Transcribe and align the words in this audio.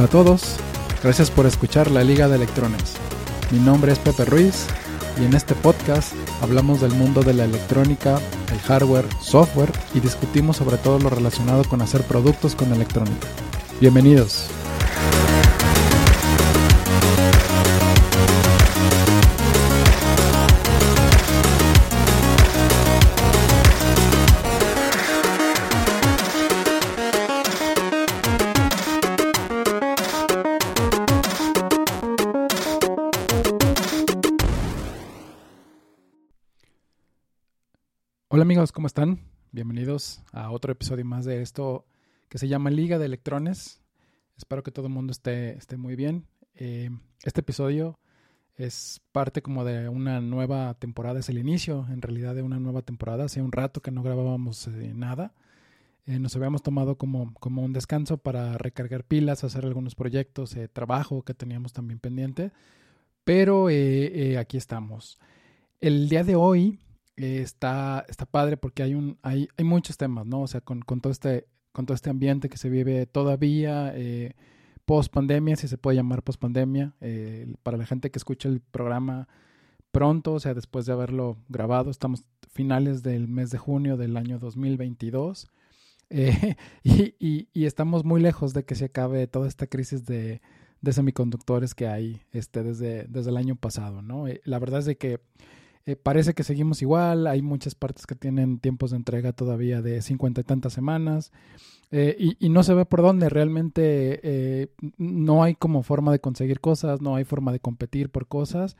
Hola 0.00 0.06
a 0.06 0.12
todos, 0.12 0.56
gracias 1.02 1.30
por 1.30 1.44
escuchar 1.44 1.90
la 1.90 2.02
Liga 2.02 2.26
de 2.26 2.36
Electrones. 2.36 2.94
Mi 3.50 3.58
nombre 3.58 3.92
es 3.92 3.98
Pepe 3.98 4.24
Ruiz 4.24 4.66
y 5.20 5.26
en 5.26 5.34
este 5.34 5.54
podcast 5.54 6.14
hablamos 6.40 6.80
del 6.80 6.92
mundo 6.92 7.20
de 7.20 7.34
la 7.34 7.44
electrónica, 7.44 8.18
el 8.50 8.58
hardware, 8.60 9.04
software 9.20 9.70
y 9.92 10.00
discutimos 10.00 10.56
sobre 10.56 10.78
todo 10.78 10.98
lo 11.00 11.10
relacionado 11.10 11.64
con 11.64 11.82
hacer 11.82 12.02
productos 12.04 12.54
con 12.54 12.72
electrónica. 12.72 13.28
Bienvenidos. 13.78 14.48
Hola 38.40 38.46
amigos, 38.46 38.72
¿cómo 38.72 38.86
están? 38.86 39.20
Bienvenidos 39.52 40.22
a 40.32 40.50
otro 40.50 40.72
episodio 40.72 41.04
más 41.04 41.26
de 41.26 41.42
esto 41.42 41.84
que 42.30 42.38
se 42.38 42.48
llama 42.48 42.70
Liga 42.70 42.98
de 42.98 43.04
Electrones. 43.04 43.82
Espero 44.38 44.62
que 44.62 44.70
todo 44.70 44.86
el 44.86 44.94
mundo 44.94 45.10
esté, 45.10 45.58
esté 45.58 45.76
muy 45.76 45.94
bien. 45.94 46.24
Eh, 46.54 46.88
este 47.22 47.40
episodio 47.40 47.98
es 48.56 49.02
parte 49.12 49.42
como 49.42 49.62
de 49.66 49.90
una 49.90 50.22
nueva 50.22 50.72
temporada, 50.72 51.20
es 51.20 51.28
el 51.28 51.36
inicio 51.36 51.86
en 51.90 52.00
realidad 52.00 52.34
de 52.34 52.40
una 52.40 52.58
nueva 52.58 52.80
temporada. 52.80 53.24
Hace 53.24 53.42
un 53.42 53.52
rato 53.52 53.82
que 53.82 53.90
no 53.90 54.02
grabábamos 54.02 54.68
eh, 54.68 54.92
nada. 54.94 55.34
Eh, 56.06 56.18
nos 56.18 56.34
habíamos 56.34 56.62
tomado 56.62 56.96
como, 56.96 57.34
como 57.40 57.62
un 57.62 57.74
descanso 57.74 58.16
para 58.16 58.56
recargar 58.56 59.04
pilas, 59.04 59.44
hacer 59.44 59.66
algunos 59.66 59.94
proyectos, 59.94 60.56
trabajo 60.72 61.26
que 61.26 61.34
teníamos 61.34 61.74
también 61.74 61.98
pendiente. 61.98 62.52
Pero 63.22 63.66
aquí 64.38 64.56
estamos. 64.56 65.18
El 65.82 66.08
día 66.08 66.24
de 66.24 66.36
hoy 66.36 66.78
está, 67.24 68.04
está 68.08 68.26
padre 68.26 68.56
porque 68.56 68.82
hay, 68.82 68.94
un, 68.94 69.18
hay, 69.22 69.48
hay 69.56 69.64
muchos 69.64 69.96
temas, 69.96 70.26
¿no? 70.26 70.42
O 70.42 70.46
sea, 70.46 70.60
con, 70.60 70.80
con, 70.82 71.00
todo 71.00 71.12
este, 71.12 71.46
con 71.72 71.86
todo 71.86 71.94
este 71.94 72.10
ambiente 72.10 72.48
que 72.48 72.56
se 72.56 72.68
vive 72.68 73.06
todavía, 73.06 73.92
eh, 73.94 74.34
post 74.84 75.12
pandemia, 75.12 75.56
si 75.56 75.68
se 75.68 75.78
puede 75.78 75.96
llamar 75.96 76.22
post 76.22 76.40
pandemia, 76.40 76.94
eh, 77.00 77.54
para 77.62 77.76
la 77.76 77.86
gente 77.86 78.10
que 78.10 78.18
escucha 78.18 78.48
el 78.48 78.60
programa 78.60 79.28
pronto, 79.92 80.34
o 80.34 80.40
sea, 80.40 80.54
después 80.54 80.86
de 80.86 80.92
haberlo 80.92 81.36
grabado, 81.48 81.90
estamos 81.90 82.24
finales 82.52 83.02
del 83.02 83.28
mes 83.28 83.50
de 83.50 83.58
junio 83.58 83.96
del 83.96 84.16
año 84.16 84.38
2022. 84.38 85.48
Eh, 86.10 86.56
y, 86.82 87.48
y, 87.52 87.64
estamos 87.66 88.04
muy 88.04 88.20
lejos 88.20 88.52
de 88.52 88.64
que 88.64 88.74
se 88.74 88.86
acabe 88.86 89.26
toda 89.26 89.46
esta 89.46 89.66
crisis 89.66 90.04
de, 90.06 90.40
de 90.80 90.92
semiconductores 90.92 91.74
que 91.74 91.86
hay 91.86 92.22
este, 92.32 92.62
desde, 92.62 93.04
desde 93.04 93.30
el 93.30 93.36
año 93.36 93.56
pasado, 93.56 94.02
¿no? 94.02 94.26
Eh, 94.26 94.40
la 94.44 94.58
verdad 94.58 94.86
es 94.86 94.96
que 94.96 95.20
eh, 95.86 95.96
parece 95.96 96.34
que 96.34 96.44
seguimos 96.44 96.82
igual, 96.82 97.26
hay 97.26 97.40
muchas 97.40 97.74
partes 97.74 98.06
que 98.06 98.14
tienen 98.14 98.58
tiempos 98.58 98.90
de 98.90 98.98
entrega 98.98 99.32
todavía 99.32 99.80
de 99.80 100.02
cincuenta 100.02 100.42
y 100.42 100.44
tantas 100.44 100.74
semanas 100.74 101.32
eh, 101.90 102.36
y, 102.38 102.48
no 102.50 102.62
se 102.62 102.74
ve 102.74 102.84
por 102.84 103.00
dónde, 103.00 103.30
realmente 103.30 104.20
eh, 104.22 104.68
no 104.98 105.42
hay 105.42 105.54
como 105.54 105.82
forma 105.82 106.12
de 106.12 106.20
conseguir 106.20 106.60
cosas, 106.60 107.00
no 107.00 107.16
hay 107.16 107.24
forma 107.24 107.50
de 107.50 107.60
competir 107.60 108.10
por 108.10 108.28
cosas 108.28 108.76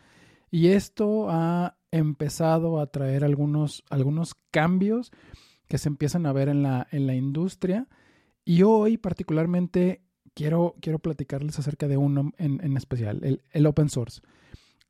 y 0.50 0.68
esto 0.68 1.30
ha 1.30 1.78
empezado 1.90 2.80
a 2.80 2.86
traer 2.88 3.24
algunos, 3.24 3.82
algunos 3.88 4.34
cambios 4.50 5.10
que 5.68 5.78
se 5.78 5.88
empiezan 5.88 6.26
a 6.26 6.32
ver 6.34 6.50
en 6.50 6.62
la, 6.62 6.86
en 6.92 7.06
la 7.06 7.14
industria 7.14 7.88
y 8.44 8.62
hoy 8.62 8.98
particularmente 8.98 10.02
quiero, 10.34 10.76
quiero 10.80 10.98
platicarles 10.98 11.58
acerca 11.58 11.88
de 11.88 11.96
uno 11.96 12.32
en, 12.36 12.62
en 12.62 12.76
especial, 12.76 13.20
el, 13.24 13.42
el 13.52 13.66
open 13.66 13.88
source. 13.88 14.20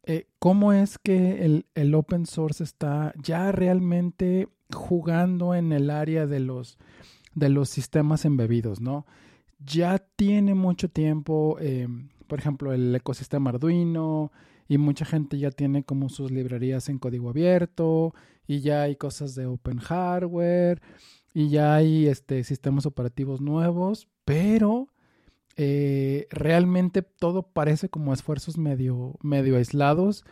Eh, 0.04 0.26
cómo 0.38 0.72
es 0.72 0.98
que 0.98 1.44
el, 1.44 1.66
el, 1.74 1.94
open 1.94 2.26
source 2.26 2.64
está 2.64 3.12
ya 3.22 3.52
realmente 3.52 4.48
jugando 4.72 5.54
en 5.54 5.72
el 5.72 5.90
área 5.90 6.26
de 6.26 6.40
los, 6.40 6.78
de 7.34 7.48
los 7.50 7.68
sistemas 7.68 8.24
embebidos, 8.24 8.80
¿no? 8.80 9.06
Ya 9.58 9.98
tiene 9.98 10.54
mucho 10.54 10.88
tiempo, 10.88 11.58
eh, 11.60 11.86
por 12.26 12.38
ejemplo, 12.38 12.72
el 12.72 12.94
ecosistema 12.94 13.50
Arduino 13.50 14.32
y 14.68 14.78
mucha 14.78 15.04
gente 15.04 15.38
ya 15.38 15.50
tiene 15.50 15.84
como 15.84 16.08
sus 16.08 16.30
librerías 16.30 16.88
en 16.88 16.98
código 16.98 17.30
abierto 17.30 18.14
y 18.46 18.60
ya 18.60 18.82
hay 18.82 18.96
cosas 18.96 19.34
de 19.34 19.46
open 19.46 19.78
hardware 19.78 20.80
y 21.34 21.50
ya 21.50 21.74
hay 21.74 22.06
este, 22.06 22.42
sistemas 22.44 22.86
operativos 22.86 23.40
nuevos, 23.40 24.08
pero 24.24 24.88
eh, 25.62 26.26
realmente 26.30 27.02
todo 27.02 27.42
parece 27.42 27.90
como 27.90 28.14
esfuerzos 28.14 28.56
medio, 28.56 29.18
medio 29.20 29.58
aislados 29.58 30.24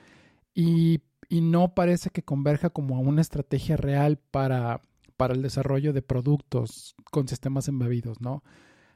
y, 0.54 1.02
no 1.30 1.74
parece 1.74 2.08
que 2.08 2.22
converja 2.22 2.70
como 2.70 2.96
a 2.96 3.00
una 3.00 3.20
estrategia 3.20 3.76
real 3.76 4.18
para, 4.30 4.80
para 5.18 5.34
el 5.34 5.42
desarrollo 5.42 5.92
de 5.92 6.00
productos 6.00 6.96
con 7.10 7.28
sistemas 7.28 7.68
embebidos, 7.68 8.22
¿no? 8.22 8.42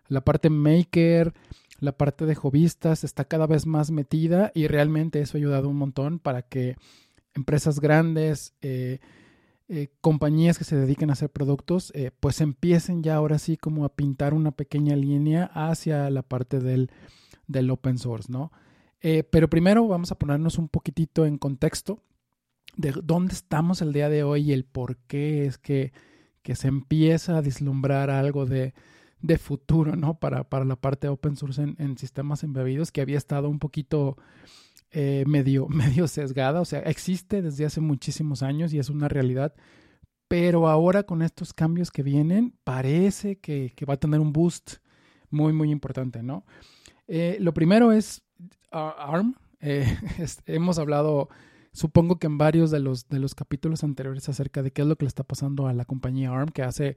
La 0.09 0.22
parte 0.22 0.48
maker, 0.48 1.34
la 1.81 1.93
parte 1.93 2.25
de 2.25 2.34
hobbyistas 2.34 3.04
está 3.04 3.26
cada 3.26 3.47
vez 3.47 3.66
más 3.66 3.91
metida 3.91 4.53
y 4.54 4.69
realmente 4.69 5.20
eso 5.20 5.37
ha 5.37 5.41
ayudado 5.41 5.69
un 5.69 5.76
montón 5.76 6.19
para 6.19 6.41
que 6.41 6.76
empresas 7.34 7.78
grandes, 7.78 8.54
eh, 8.62 9.00
eh, 9.75 9.88
compañías 10.03 10.59
que 10.59 10.65
se 10.65 10.77
dediquen 10.77 11.09
a 11.09 11.15
hacer 11.15 11.31
productos, 11.31 11.93
eh, 11.94 12.10
pues 12.21 12.43
empiecen 12.43 13.03
ya 13.03 13.15
ahora 13.15 13.38
sí 13.38 13.56
como 13.56 13.87
a 13.87 13.97
pintar 13.97 14.34
una 14.34 14.50
pequeña 14.50 14.94
línea 14.97 15.50
hacia 15.55 16.10
la 16.10 16.21
parte 16.21 16.60
del, 16.60 16.91
del 17.47 17.71
open 17.71 17.97
source, 17.97 18.31
¿no? 18.31 18.53
Eh, 19.00 19.25
pero 19.25 19.49
primero 19.49 19.88
vamos 19.88 20.12
a 20.12 20.19
ponernos 20.19 20.59
un 20.59 20.69
poquitito 20.69 21.25
en 21.25 21.38
contexto 21.38 22.03
de 22.77 22.93
dónde 23.03 23.32
estamos 23.32 23.81
el 23.81 23.94
día 23.94 24.11
de 24.11 24.25
hoy 24.25 24.50
y 24.50 24.53
el 24.53 24.66
por 24.66 24.99
qué 25.06 25.47
es 25.47 25.56
que, 25.56 25.94
que 26.43 26.55
se 26.55 26.69
empieza 26.69 27.38
a 27.38 27.41
vislumbrar 27.41 28.11
algo 28.11 28.44
de, 28.44 28.75
de 29.22 29.38
futuro, 29.38 29.97
¿no? 29.97 30.21
Para, 30.21 30.44
para, 30.50 30.66
la 30.66 30.77
parte 30.77 31.09
open 31.09 31.34
source 31.34 31.62
en, 31.62 31.77
en 31.78 31.97
sistemas 31.97 32.44
embebidos 32.44 32.93
que 32.93 33.00
había 33.00 33.16
estado 33.16 33.49
un 33.49 33.59
poquito 33.59 34.19
eh, 34.92 35.25
medio, 35.26 35.69
medio 35.69 36.06
sesgada, 36.06 36.60
o 36.60 36.64
sea, 36.64 36.80
existe 36.80 37.41
desde 37.42 37.64
hace 37.64 37.80
muchísimos 37.80 38.42
años 38.42 38.72
y 38.72 38.78
es 38.78 38.91
una 38.91 39.08
realidad, 39.08 39.54
pero 40.28 40.69
ahora 40.69 41.03
con 41.03 41.22
estos 41.22 41.53
cambios 41.53 41.91
que 41.91 42.03
vienen, 42.03 42.54
parece 42.64 43.38
que, 43.38 43.75
va 43.88 43.94
a 43.94 44.00
tener 44.00 44.20
un 44.20 44.32
boost 44.32 44.76
muy, 45.31 45.52
muy 45.52 45.70
importante, 45.70 46.22
¿no? 46.22 46.44
Eh, 47.08 47.38
lo 47.41 47.52
primero 47.54 47.92
es 47.92 48.22
ARM. 48.70 49.34
Eh, 49.60 49.86
hemos 50.47 50.78
hablado, 50.78 51.28
supongo 51.72 52.19
que 52.19 52.26
en 52.26 52.38
varios 52.38 52.70
de 52.70 52.81
los, 52.81 53.08
de 53.08 53.19
los 53.19 53.34
capítulos 53.34 53.84
anteriores 53.84 54.28
acerca 54.28 54.62
de 54.62 54.72
qué 54.72 54.82
es 54.82 54.88
lo 54.88 54.97
que 54.97 55.04
le 55.04 55.08
está 55.08 55.22
pasando 55.22 55.66
a 55.66 55.72
la 55.72 55.84
compañía 55.84 56.32
ARM, 56.32 56.48
que 56.48 56.62
hace 56.62 56.97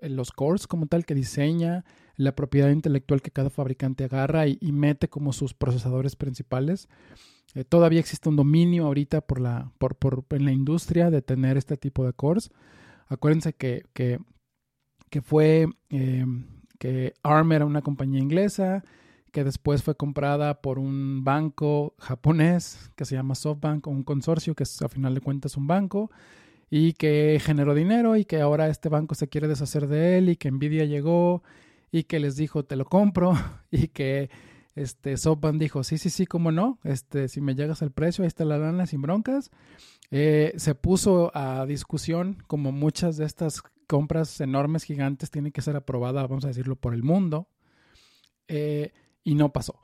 los 0.00 0.32
cores 0.32 0.66
como 0.66 0.86
tal, 0.86 1.04
que 1.04 1.14
diseña 1.14 1.84
la 2.16 2.34
propiedad 2.34 2.70
intelectual 2.70 3.22
que 3.22 3.30
cada 3.30 3.50
fabricante 3.50 4.04
agarra 4.04 4.46
y, 4.46 4.58
mete 4.72 5.08
como 5.08 5.32
sus 5.32 5.54
procesadores 5.54 6.16
principales. 6.16 6.88
Eh, 7.54 7.64
todavía 7.64 8.00
existe 8.00 8.28
un 8.28 8.36
dominio 8.36 8.86
ahorita 8.86 9.20
por 9.20 9.40
la, 9.40 9.72
por, 9.78 9.96
por, 9.96 10.24
en 10.30 10.44
la 10.44 10.52
industria 10.52 11.10
de 11.10 11.22
tener 11.22 11.56
este 11.56 11.76
tipo 11.76 12.04
de 12.04 12.12
cores. 12.12 12.50
Acuérdense 13.08 13.52
que, 13.52 13.84
que, 13.92 14.18
que 15.10 15.20
fue 15.22 15.66
eh, 15.90 16.24
que 16.78 17.14
ARM 17.22 17.52
era 17.52 17.66
una 17.66 17.82
compañía 17.82 18.20
inglesa 18.20 18.82
que 19.32 19.44
después 19.44 19.82
fue 19.82 19.96
comprada 19.96 20.60
por 20.60 20.78
un 20.78 21.24
banco 21.24 21.94
japonés 21.98 22.90
que 22.96 23.04
se 23.04 23.16
llama 23.16 23.34
SoftBank 23.34 23.86
o 23.86 23.90
un 23.90 24.04
consorcio 24.04 24.54
que 24.54 24.62
es, 24.62 24.82
a 24.82 24.88
final 24.88 25.14
de 25.14 25.22
cuentas 25.22 25.52
es 25.52 25.56
un 25.56 25.66
banco 25.66 26.10
y 26.70 26.92
que 26.92 27.40
generó 27.42 27.74
dinero 27.74 28.16
y 28.16 28.24
que 28.24 28.40
ahora 28.40 28.68
este 28.68 28.88
banco 28.88 29.14
se 29.14 29.28
quiere 29.28 29.48
deshacer 29.48 29.88
de 29.88 30.18
él 30.18 30.28
y 30.28 30.36
que 30.36 30.50
Nvidia 30.50 30.84
llegó 30.84 31.42
y 31.92 32.04
que 32.04 32.18
les 32.18 32.34
dijo 32.34 32.64
te 32.64 32.74
lo 32.74 32.86
compro 32.86 33.34
y 33.70 33.88
que 33.88 34.30
este 34.74 35.16
SoftBank 35.16 35.58
dijo 35.58 35.84
sí 35.84 35.98
sí 35.98 36.10
sí 36.10 36.26
cómo 36.26 36.50
no 36.50 36.80
este 36.82 37.28
si 37.28 37.40
me 37.40 37.54
llegas 37.54 37.82
al 37.82 37.92
precio 37.92 38.24
ahí 38.24 38.28
está 38.28 38.44
la 38.44 38.58
lana 38.58 38.86
sin 38.86 39.02
broncas 39.02 39.50
eh, 40.10 40.54
se 40.56 40.74
puso 40.74 41.30
a 41.34 41.64
discusión 41.66 42.42
como 42.48 42.72
muchas 42.72 43.16
de 43.16 43.26
estas 43.26 43.62
compras 43.86 44.40
enormes 44.40 44.82
gigantes 44.82 45.30
tienen 45.30 45.52
que 45.52 45.62
ser 45.62 45.76
aprobadas 45.76 46.28
vamos 46.28 46.44
a 46.44 46.48
decirlo 46.48 46.74
por 46.74 46.94
el 46.94 47.04
mundo 47.04 47.48
eh, 48.48 48.92
y 49.22 49.34
no 49.34 49.52
pasó 49.52 49.78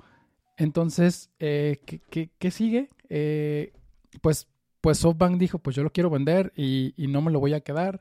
entonces 0.57 1.31
eh, 1.39 1.81
¿qué, 1.85 2.01
qué, 2.11 2.31
qué, 2.39 2.51
sigue 2.51 2.91
pues 4.23 4.49
pues 4.81 4.99
SoftBank 4.99 5.39
dijo, 5.39 5.59
pues 5.59 5.77
yo 5.77 5.83
lo 5.83 5.93
quiero 5.93 6.11
vender 6.11 6.53
y, 6.57 6.95
no 7.09 7.21
me 7.21 7.31
lo 7.33 7.41
voy 7.41 7.55
a 7.55 7.61
quedar. 7.61 8.01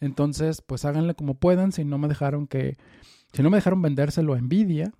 Entonces, 0.00 0.62
pues 0.62 0.84
háganle 0.84 1.14
como 1.14 1.34
puedan. 1.34 1.72
Si 1.72 1.84
no 1.84 1.98
me 1.98 2.08
dejaron 2.08 2.46
que, 2.46 2.76
si 3.32 3.42
no 3.42 3.50
me 3.50 3.58
dejaron 3.58 3.82
vendérselo 3.82 4.34
a 4.34 4.40
Nvidia, 4.40 4.92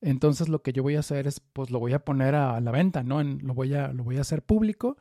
entonces 0.00 0.48
lo 0.48 0.62
que 0.62 0.72
yo 0.72 0.82
voy 0.82 0.96
a 0.96 1.00
hacer 1.00 1.26
es, 1.26 1.40
pues 1.40 1.70
lo 1.70 1.78
voy 1.78 1.92
a 1.92 2.04
poner 2.04 2.34
a, 2.34 2.60
la 2.60 2.70
venta, 2.70 3.02
¿no? 3.02 3.22
lo, 3.22 3.54
voy 3.54 3.74
a, 3.74 3.92
lo 3.92 4.04
voy 4.04 4.18
a 4.18 4.20
hacer 4.22 4.42
público, 4.42 4.96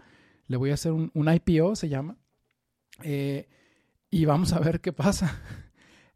le 0.48 0.58
voy 0.58 0.72
a 0.72 0.76
hacer 0.76 0.92
un, 0.92 1.12
IPO, 1.14 1.76
se 1.76 1.90
llama, 1.90 2.18
eh, 3.04 3.48
y 4.10 4.26
vamos 4.26 4.54
a 4.54 4.60
ver 4.60 4.82
qué 4.82 4.94
pasa. 4.94 5.42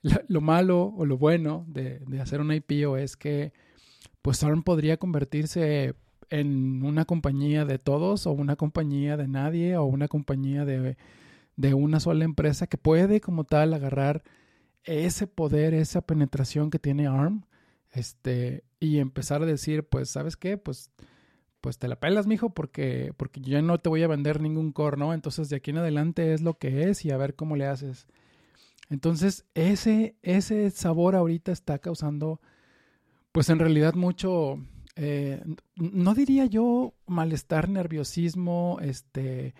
lo, 0.27 0.41
malo 0.41 0.93
o 0.95 1.05
lo 1.05 1.17
bueno 1.17 1.65
de, 1.67 1.99
de, 1.99 2.21
hacer 2.21 2.39
un 2.39 2.53
IPO 2.53 2.97
es 2.97 3.17
que 3.17 3.51
pues 4.21 4.43
ARM 4.43 4.63
podría 4.63 4.97
convertirse 4.97 5.95
en 6.29 6.83
una 6.83 7.05
compañía 7.05 7.65
de 7.65 7.79
todos 7.79 8.27
o 8.27 8.31
una 8.31 8.55
compañía 8.55 9.17
de 9.17 9.27
nadie 9.27 9.77
o 9.77 9.85
una 9.85 10.07
compañía 10.07 10.65
de, 10.65 10.97
de 11.55 11.73
una 11.73 11.99
sola 11.99 12.25
empresa 12.25 12.67
que 12.67 12.77
puede 12.77 13.21
como 13.21 13.43
tal 13.43 13.73
agarrar 13.73 14.23
ese 14.83 15.27
poder, 15.27 15.73
esa 15.73 16.01
penetración 16.01 16.69
que 16.69 16.79
tiene 16.79 17.07
ARM, 17.07 17.45
este, 17.91 18.63
y 18.79 18.99
empezar 18.99 19.41
a 19.41 19.45
decir, 19.45 19.83
pues, 19.87 20.09
¿sabes 20.09 20.37
qué? 20.37 20.57
Pues, 20.57 20.91
pues 21.61 21.77
te 21.77 21.87
la 21.87 21.99
pelas, 21.99 22.27
mijo, 22.27 22.51
porque, 22.51 23.13
porque 23.17 23.41
yo 23.41 23.61
no 23.61 23.79
te 23.79 23.89
voy 23.89 24.03
a 24.03 24.07
vender 24.07 24.41
ningún 24.41 24.71
core, 24.71 24.97
¿no? 24.97 25.13
Entonces, 25.13 25.49
de 25.49 25.57
aquí 25.57 25.71
en 25.71 25.77
adelante 25.77 26.33
es 26.33 26.41
lo 26.41 26.57
que 26.57 26.89
es 26.89 27.03
y 27.05 27.11
a 27.11 27.17
ver 27.17 27.35
cómo 27.35 27.55
le 27.55 27.65
haces. 27.65 28.07
Entonces, 28.89 29.45
ese, 29.53 30.15
ese 30.21 30.69
sabor 30.71 31.15
ahorita 31.15 31.51
está 31.51 31.79
causando, 31.79 32.41
pues 33.31 33.49
en 33.49 33.59
realidad 33.59 33.93
mucho, 33.93 34.57
eh, 34.95 35.43
no 35.75 36.13
diría 36.15 36.45
yo 36.45 36.93
malestar, 37.05 37.69
nerviosismo, 37.69 38.79
este, 38.81 39.53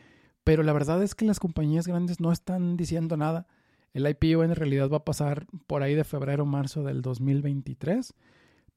pero 0.44 0.63
la 0.63 0.74
verdad 0.74 1.04
es 1.04 1.13
que 1.13 1.25
las 1.25 1.39
compañías 1.39 1.88
grandes 1.88 2.19
no 2.19 2.31
están 2.31 2.75
diciendo 2.77 3.18
nada. 3.18 3.45
El 3.94 4.07
IPO 4.07 4.44
en 4.44 4.56
realidad 4.56 4.89
va 4.89 4.97
a 4.97 5.06
pasar 5.06 5.47
por 5.68 5.83
ahí 5.83 5.95
de 5.95 6.03
febrero, 6.03 6.45
marzo 6.45 6.83
del 6.83 7.01
2023, 7.01 8.13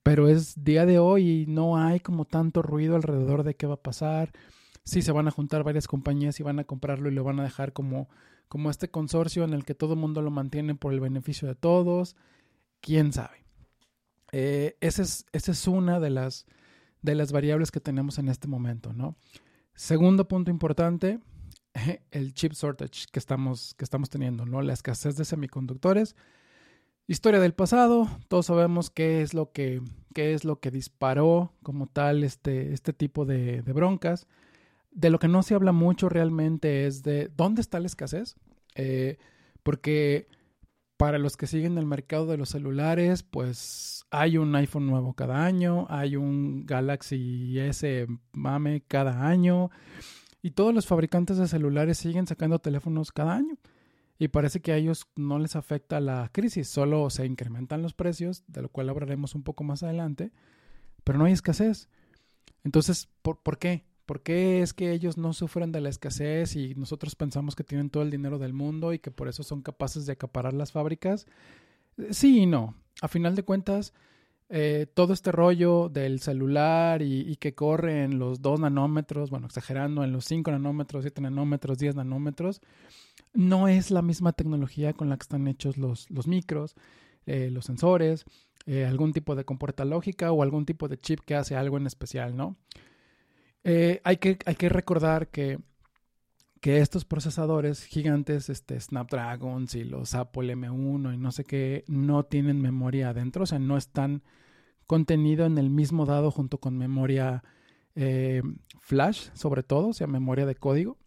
pero 0.03 0.29
es 0.29 0.64
día 0.64 0.87
de 0.87 0.99
hoy 0.99 1.43
y 1.43 1.47
no 1.47 1.76
hay 1.76 2.00
como 2.00 2.25
tanto 2.25 2.62
ruido 2.62 2.97
alrededor 2.97 3.43
de 3.43 3.55
qué 3.55 3.67
va 3.67 3.75
a 3.75 3.82
pasar. 3.82 4.32
Sí 4.85 5.03
se 5.03 5.12
van 5.12 5.29
a 5.29 5.31
juntar 5.31 5.62
varias 5.62 5.87
compañías 5.87 6.41
y 6.41 6.43
van 6.43 6.59
a 6.59 6.64
comprarlo 6.64 7.09
y 7.09 7.14
lo 7.14 7.25
van 7.25 7.41
a 7.41 7.44
dejar 7.44 7.73
como, 7.73 8.09
como 8.49 8.70
este 8.70 8.91
consorcio 8.91 9.44
en 9.44 9.53
el 9.53 9.64
que 9.64 9.75
todo 9.75 9.94
el 9.94 10.00
mundo 10.00 10.23
lo 10.23 10.31
mantiene 10.31 10.75
por 10.75 10.93
el 10.93 11.00
beneficio 11.00 11.47
de 11.47 11.55
todos. 11.55 12.17
¿Quién 12.81 13.12
sabe? 13.12 13.44
Eh, 14.32 14.76
esa, 14.81 15.03
es, 15.03 15.26
esa 15.32 15.53
es 15.53 15.69
una 15.69 16.00
de 16.00 16.11
las, 16.11 16.47
de 17.03 17.14
las 17.14 17.32
variables 17.32 17.70
que 17.70 17.81
tenemos 17.81 18.19
en 18.19 18.29
este 18.29 18.49
momento, 18.49 18.93
¿no? 18.93 19.14
Segundo 19.75 20.26
punto 20.26 20.50
importante, 20.50 21.20
el 22.11 22.35
chip 22.35 22.53
shortage 22.53 23.07
que 23.11 23.19
estamos, 23.19 23.75
que 23.75 23.85
estamos 23.85 24.11
teniendo, 24.11 24.47
¿no? 24.47 24.63
La 24.63 24.73
escasez 24.73 25.17
de 25.17 25.25
semiconductores. 25.25 26.17
Historia 27.09 27.41
del 27.41 27.53
pasado, 27.53 28.09
todos 28.29 28.47
sabemos 28.47 28.89
qué 28.91 29.23
es 29.23 29.35
lo 29.35 29.51
que, 29.53 29.83
qué 30.15 30.35
es 30.35 30.45
lo 30.45 30.61
que 30.61 30.71
disparó 30.71 31.53
como 31.63 31.87
tal 31.89 32.23
este, 32.23 32.73
este 32.73 32.93
tipo 32.93 33.25
de, 33.25 33.61
broncas. 33.63 34.27
De 34.93 35.11
lo 35.11 35.19
que 35.19 35.29
no 35.29 35.43
se 35.43 35.55
habla 35.55 35.73
mucho 35.73 36.09
realmente 36.09 36.87
es 36.87 37.03
de 37.03 37.31
dónde 37.37 37.61
está 37.61 37.81
la 37.81 37.87
escasez. 37.87 38.37
Eh, 38.75 39.19
porque 39.63 40.29
para 40.97 41.19
los 41.19 41.37
que 41.37 41.49
siguen 41.49 41.79
el 41.79 41.87
mercado 41.87 42.27
de 42.27 42.37
los 42.37 42.51
celulares, 42.51 43.25
pues 43.25 44.05
hay 44.11 44.39
un 44.39 44.55
iPhone 44.55 44.87
nuevo 44.87 45.15
cada 45.15 45.45
año, 45.45 45.87
hay 45.89 46.15
un 46.15 46.65
Galaxy 46.65 47.59
S 47.59 48.07
mame 48.33 48.85
cada 48.87 49.27
año. 49.27 49.71
Y 50.43 50.50
todos 50.50 50.75
los 50.75 50.87
fabricantes 50.87 51.39
de 51.39 51.47
celulares 51.47 51.99
siguen 51.99 52.27
sacando 52.27 52.59
teléfonos 52.59 53.12
cada 53.12 53.35
año. 53.35 53.56
Y 54.19 54.29
parece 54.29 54.61
que 54.61 54.73
a 54.73 54.77
ellos 54.77 55.06
no 55.17 55.39
les 55.39 55.56
afecta 55.56 56.00
la 56.00 56.29
crisis, 56.33 56.69
solo 56.69 57.09
se 57.11 57.27
incrementan 57.27 57.83
los 57.83 57.94
precios, 57.94 58.44
de 58.49 58.62
lo 58.62 58.69
cual 58.69 58.89
hablaremos 58.89 59.35
un 59.35 59.43
poco 59.43 59.65
más 59.65 59.83
adelante, 59.83 60.33
pero 61.05 61.19
no 61.19 61.25
hay 61.25 61.33
escasez. 61.33 61.89
Entonces, 62.62 63.09
¿por, 63.23 63.43
¿por 63.43 63.59
qué? 63.59 63.85
¿Por 64.06 64.23
qué 64.23 64.62
es 64.62 64.75
que 64.75 64.93
ellos 64.93 65.17
no 65.17 65.33
sufren 65.33 65.73
de 65.73 65.81
la 65.81 65.89
escasez 65.89 66.56
y 66.56 66.75
nosotros 66.75 67.15
pensamos 67.15 67.56
que 67.56 67.65
tienen 67.65 67.88
todo 67.88 68.03
el 68.03 68.11
dinero 68.11 68.38
del 68.38 68.53
mundo 68.53 68.93
y 68.93 68.99
que 68.99 69.11
por 69.11 69.29
eso 69.29 69.43
son 69.43 69.62
capaces 69.62 70.06
de 70.06 70.12
acaparar 70.12 70.53
las 70.53 70.73
fábricas? 70.73 71.27
Sí 72.11 72.41
y 72.41 72.47
no. 72.47 72.75
A 73.00 73.09
final 73.09 73.35
de 73.35 73.45
cuentas, 73.45 73.95
eh, 74.54 74.87
todo 74.93 75.14
este 75.14 75.32
rollo 75.32 75.88
del 75.88 76.20
celular 76.20 77.00
y, 77.00 77.37
que 77.37 77.54
corre 77.54 78.04
en 78.04 78.19
los 78.19 78.43
2 78.43 78.60
nanómetros, 78.60 79.31
bueno, 79.31 79.46
exagerando, 79.46 80.04
en 80.04 80.12
los 80.12 80.26
5 80.26 80.50
nanómetros, 80.50 81.04
7 81.04 81.22
nanómetros, 81.22 81.78
10 81.78 81.94
nanómetros, 81.96 82.60
no 83.32 83.66
es 83.66 83.90
la 83.90 84.02
misma 84.02 84.34
tecnología 84.34 84.93
con 84.93 85.08
la 85.08 85.16
que 85.16 85.22
están 85.22 85.49
hechos 85.49 85.78
los, 85.78 86.10
los 86.10 86.26
micros, 86.26 86.76
eh, 87.25 87.49
los 87.50 87.64
sensores, 87.64 88.26
eh, 88.66 88.84
algún 88.84 89.14
tipo 89.14 89.34
de 89.37 89.46
compuerta 89.46 89.87
lógica 89.87 90.32
o 90.32 90.43
algún 90.43 90.66
tipo 90.66 90.87
de 90.87 90.99
chip 90.99 91.20
que 91.20 91.34
hace 91.34 91.56
algo 91.56 91.78
en 91.78 91.87
especial, 91.87 92.37
¿no? 92.37 92.58
hay, 93.64 94.16
que, 94.19 94.38
hay 94.44 94.56
que 94.56 94.69
recordar 94.69 95.28
que 95.28 95.60
que 96.62 96.79
estos 96.79 97.05
procesadores 97.05 97.85
gigantes, 97.85 98.49
este 98.49 98.79
Snapdragons 98.79 99.75
y 99.75 99.82
los 99.82 100.14
Apple 100.14 100.55
M1 100.55 101.12
y 101.12 101.17
no 101.19 101.32
sé 101.32 101.43
qué, 101.43 101.82
no 101.88 102.23
tienen 102.23 102.62
memoria 102.62 103.09
adentro, 103.09 103.43
o 103.43 103.47
sea, 103.47 103.59
no 103.59 103.76
están 103.76 104.23
contenido 104.87 105.44
en 105.44 105.59
el 105.59 105.70
mismo 105.70 106.06
dado 106.06 106.31
junto 106.31 106.59
con 106.59 106.79
memoria 106.79 107.43
eh, 107.97 108.43
flash, 108.79 109.31
sobre 109.35 109.64
todo, 109.64 109.88
o 109.88 109.93
sea, 109.93 110.06
memoria 110.06 110.47
de 110.47 110.55
código. 110.55 110.99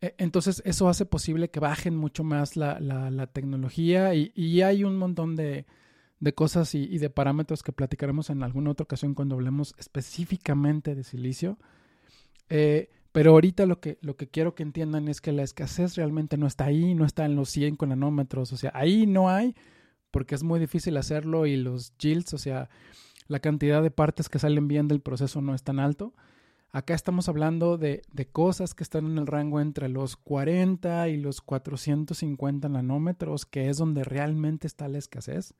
E, 0.00 0.14
entonces, 0.18 0.62
eso 0.64 0.88
hace 0.88 1.06
posible 1.06 1.50
que 1.50 1.58
bajen 1.58 1.96
mucho 1.96 2.22
más 2.22 2.56
la, 2.56 3.28
tecnología 3.32 4.14
y, 4.14 4.62
hay 4.62 4.84
un 4.84 4.96
montón 4.96 5.34
de, 5.34 5.66
cosas 6.36 6.76
y, 6.76 6.98
de 6.98 7.10
parámetros 7.10 7.64
que 7.64 7.72
platicaremos 7.72 8.30
en 8.30 8.44
alguna 8.44 8.70
otra 8.70 8.84
ocasión 8.84 9.14
cuando 9.14 9.34
hablemos 9.34 9.74
específicamente 9.76 10.94
de 10.94 11.02
silicio. 11.02 11.58
Eh, 12.48 12.90
pero 13.12 13.32
ahorita 13.32 13.66
lo 13.66 13.78
que, 13.78 13.98
lo 14.00 14.16
que 14.16 14.28
quiero 14.28 14.54
que 14.54 14.62
entiendan 14.62 15.06
es 15.08 15.20
que 15.20 15.32
la 15.32 15.42
escasez 15.42 15.96
realmente 15.96 16.38
no 16.38 16.46
está 16.46 16.64
ahí, 16.64 16.94
no 16.94 17.04
está 17.04 17.26
en 17.26 17.36
los 17.36 17.50
100 17.50 17.76
nanómetros, 17.86 18.52
o 18.52 18.56
sea, 18.56 18.72
ahí 18.74 19.06
no 19.06 19.28
hay, 19.28 19.54
porque 20.10 20.34
es 20.34 20.42
muy 20.42 20.58
difícil 20.58 20.96
hacerlo 20.96 21.46
y 21.46 21.56
los 21.56 21.96
yields, 21.98 22.32
o 22.32 22.38
sea, 22.38 22.70
la 23.28 23.40
cantidad 23.40 23.82
de 23.82 23.90
partes 23.90 24.30
que 24.30 24.38
salen 24.38 24.66
bien 24.66 24.88
del 24.88 25.00
proceso 25.00 25.42
no 25.42 25.54
es 25.54 25.62
tan 25.62 25.78
alto. 25.78 26.14
Acá 26.70 26.94
estamos 26.94 27.28
hablando 27.28 27.76
de, 27.76 28.02
de 28.12 28.26
cosas 28.26 28.72
que 28.72 28.82
están 28.82 29.04
en 29.04 29.18
el 29.18 29.26
rango 29.26 29.60
entre 29.60 29.90
los 29.90 30.16
40 30.16 31.08
y 31.10 31.18
los 31.18 31.42
450 31.42 32.68
nanómetros, 32.70 33.44
que 33.44 33.68
es 33.68 33.76
donde 33.76 34.04
realmente 34.04 34.66
está 34.66 34.88
la 34.88 34.96
escasez. 34.96 35.54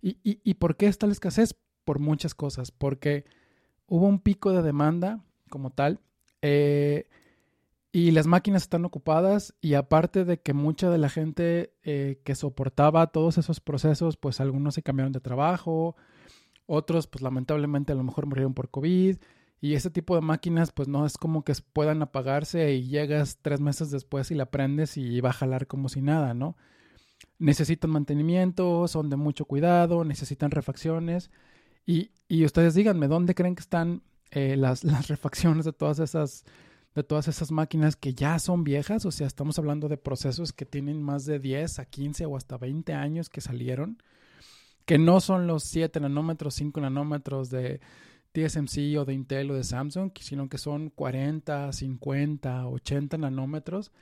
¿Y, 0.00 0.18
y, 0.22 0.40
y 0.44 0.54
por 0.54 0.76
qué 0.76 0.86
está 0.86 1.06
la 1.06 1.12
escasez? 1.12 1.56
Por 1.84 1.98
muchas 1.98 2.34
cosas, 2.34 2.70
porque 2.70 3.24
hubo 3.88 4.06
un 4.06 4.20
pico 4.20 4.52
de 4.52 4.62
demanda 4.62 5.20
como 5.48 5.70
tal 5.70 6.00
eh, 6.42 7.08
y 7.92 8.12
las 8.12 8.26
máquinas 8.26 8.62
están 8.62 8.84
ocupadas 8.84 9.54
y 9.60 9.74
aparte 9.74 10.24
de 10.24 10.40
que 10.40 10.54
mucha 10.54 10.90
de 10.90 10.98
la 10.98 11.08
gente 11.08 11.74
eh, 11.82 12.20
que 12.24 12.36
soportaba 12.36 13.08
todos 13.08 13.36
esos 13.36 13.60
procesos, 13.60 14.16
pues 14.16 14.40
algunos 14.40 14.74
se 14.74 14.82
cambiaron 14.82 15.12
de 15.12 15.20
trabajo, 15.20 15.96
otros 16.66 17.08
pues 17.08 17.22
lamentablemente 17.22 17.92
a 17.92 17.96
lo 17.96 18.04
mejor 18.04 18.26
murieron 18.26 18.54
por 18.54 18.70
COVID 18.70 19.16
y 19.60 19.74
ese 19.74 19.90
tipo 19.90 20.14
de 20.14 20.20
máquinas 20.20 20.70
pues 20.70 20.86
no 20.86 21.04
es 21.04 21.18
como 21.18 21.44
que 21.44 21.52
puedan 21.72 22.00
apagarse 22.02 22.74
y 22.74 22.88
llegas 22.88 23.38
tres 23.42 23.60
meses 23.60 23.90
después 23.90 24.30
y 24.30 24.36
la 24.36 24.46
prendes 24.46 24.96
y 24.96 25.20
va 25.20 25.30
a 25.30 25.34
jalar 25.34 25.66
como 25.66 25.88
si 25.88 26.00
nada, 26.00 26.32
¿no? 26.32 26.56
Necesitan 27.38 27.90
mantenimiento, 27.90 28.86
son 28.86 29.10
de 29.10 29.16
mucho 29.16 29.46
cuidado, 29.46 30.04
necesitan 30.04 30.52
refacciones 30.52 31.30
y, 31.84 32.12
y 32.28 32.44
ustedes 32.44 32.74
díganme, 32.74 33.08
¿dónde 33.08 33.34
creen 33.34 33.56
que 33.56 33.62
están 33.62 34.02
eh, 34.30 34.56
las, 34.58 34.84
refacciones 35.08 35.64
de 35.64 35.72
todas 35.72 35.98
esas 35.98 36.44
de 36.94 37.04
todas 37.04 37.28
esas 37.28 37.52
máquinas 37.52 37.94
que 37.94 38.14
ya 38.14 38.40
son 38.40 38.64
viejas, 38.64 39.06
o 39.06 39.12
sea, 39.12 39.28
estamos 39.28 39.60
hablando 39.60 39.88
de 39.88 39.96
procesos 39.96 40.52
que 40.52 40.66
tienen 40.66 41.00
más 41.00 41.24
de 41.24 41.38
10 41.38 41.78
a 41.78 41.84
15 41.84 42.26
o 42.26 42.36
hasta 42.36 42.58
20 42.58 42.92
años 42.94 43.30
que 43.30 43.40
salieron, 43.40 44.02
que 44.86 44.98
no 44.98 45.20
son 45.20 45.46
los 45.46 45.62
7 45.62 46.00
nanómetros, 46.00 46.54
5 46.54 46.80
nanómetros 46.80 47.48
de 47.48 47.80
TSMC 48.32 48.98
o 48.98 49.04
de 49.04 49.14
Intel 49.14 49.52
o 49.52 49.54
de 49.54 49.62
Samsung, 49.62 50.10
sino 50.20 50.48
que 50.48 50.58
son 50.58 50.90
40, 50.90 51.72
50, 51.72 52.66
80 52.66 53.18
nanómetros 53.18 53.92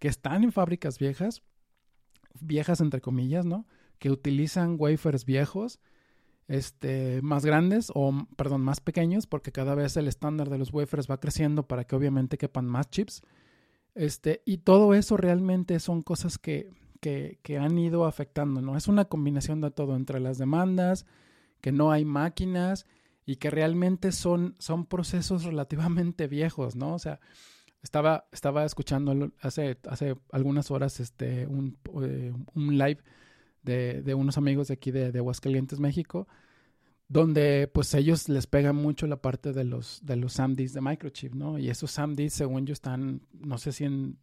que 0.00 0.08
están 0.08 0.42
en 0.42 0.50
fábricas 0.50 0.98
viejas, 0.98 1.42
viejas 2.40 2.80
entre 2.80 3.00
comillas, 3.00 3.46
¿no? 3.46 3.64
Que 4.00 4.10
utilizan 4.10 4.74
wafers 4.76 5.24
viejos 5.24 5.78
este, 6.48 7.20
más 7.22 7.44
grandes 7.44 7.90
o, 7.94 8.26
perdón, 8.36 8.62
más 8.62 8.80
pequeños, 8.80 9.26
porque 9.26 9.52
cada 9.52 9.74
vez 9.74 9.96
el 9.96 10.08
estándar 10.08 10.50
de 10.50 10.58
los 10.58 10.72
wafers 10.72 11.10
va 11.10 11.20
creciendo 11.20 11.66
para 11.66 11.84
que 11.84 11.96
obviamente 11.96 12.38
quepan 12.38 12.66
más 12.66 12.90
chips. 12.90 13.22
Este, 13.94 14.42
y 14.44 14.58
todo 14.58 14.94
eso 14.94 15.16
realmente 15.16 15.78
son 15.78 16.02
cosas 16.02 16.38
que, 16.38 16.70
que, 17.00 17.58
han 17.58 17.78
ido 17.78 18.06
afectando, 18.06 18.60
¿no? 18.60 18.76
Es 18.76 18.88
una 18.88 19.04
combinación 19.04 19.60
de 19.60 19.70
todo, 19.70 19.94
entre 19.94 20.20
las 20.20 20.38
demandas, 20.38 21.06
que 21.60 21.70
no 21.70 21.92
hay 21.92 22.04
máquinas 22.04 22.86
y 23.26 23.36
que 23.36 23.50
realmente 23.50 24.10
son, 24.10 24.54
son 24.58 24.86
procesos 24.86 25.44
relativamente 25.44 26.26
viejos, 26.26 26.76
¿no? 26.76 26.94
O 26.94 26.98
sea, 26.98 27.20
estaba, 27.82 28.26
estaba 28.32 28.64
escuchando 28.64 29.30
hace, 29.40 29.78
hace 29.88 30.16
algunas 30.32 30.70
horas 30.70 30.98
este, 31.00 31.46
un, 31.46 31.78
eh, 32.02 32.32
un 32.54 32.78
live 32.78 32.98
de, 33.64 34.02
de 34.02 34.14
unos 34.14 34.38
amigos 34.38 34.68
de 34.68 34.74
aquí 34.74 34.90
de, 34.90 35.10
de, 35.10 35.18
Aguascalientes, 35.18 35.80
México, 35.80 36.28
donde 37.08 37.68
pues 37.72 37.92
ellos 37.94 38.28
les 38.28 38.46
pega 38.46 38.72
mucho 38.72 39.06
la 39.06 39.20
parte 39.20 39.52
de 39.52 39.64
los, 39.64 40.04
de 40.04 40.16
los 40.16 40.34
SAMDs 40.34 40.72
de 40.72 40.80
microchip, 40.80 41.34
¿no? 41.34 41.58
Y 41.58 41.70
esos 41.70 41.90
SAMDs, 41.90 42.32
según 42.32 42.66
yo, 42.66 42.72
están, 42.72 43.22
no 43.32 43.58
sé 43.58 43.72
si 43.72 43.84
en 43.84 44.18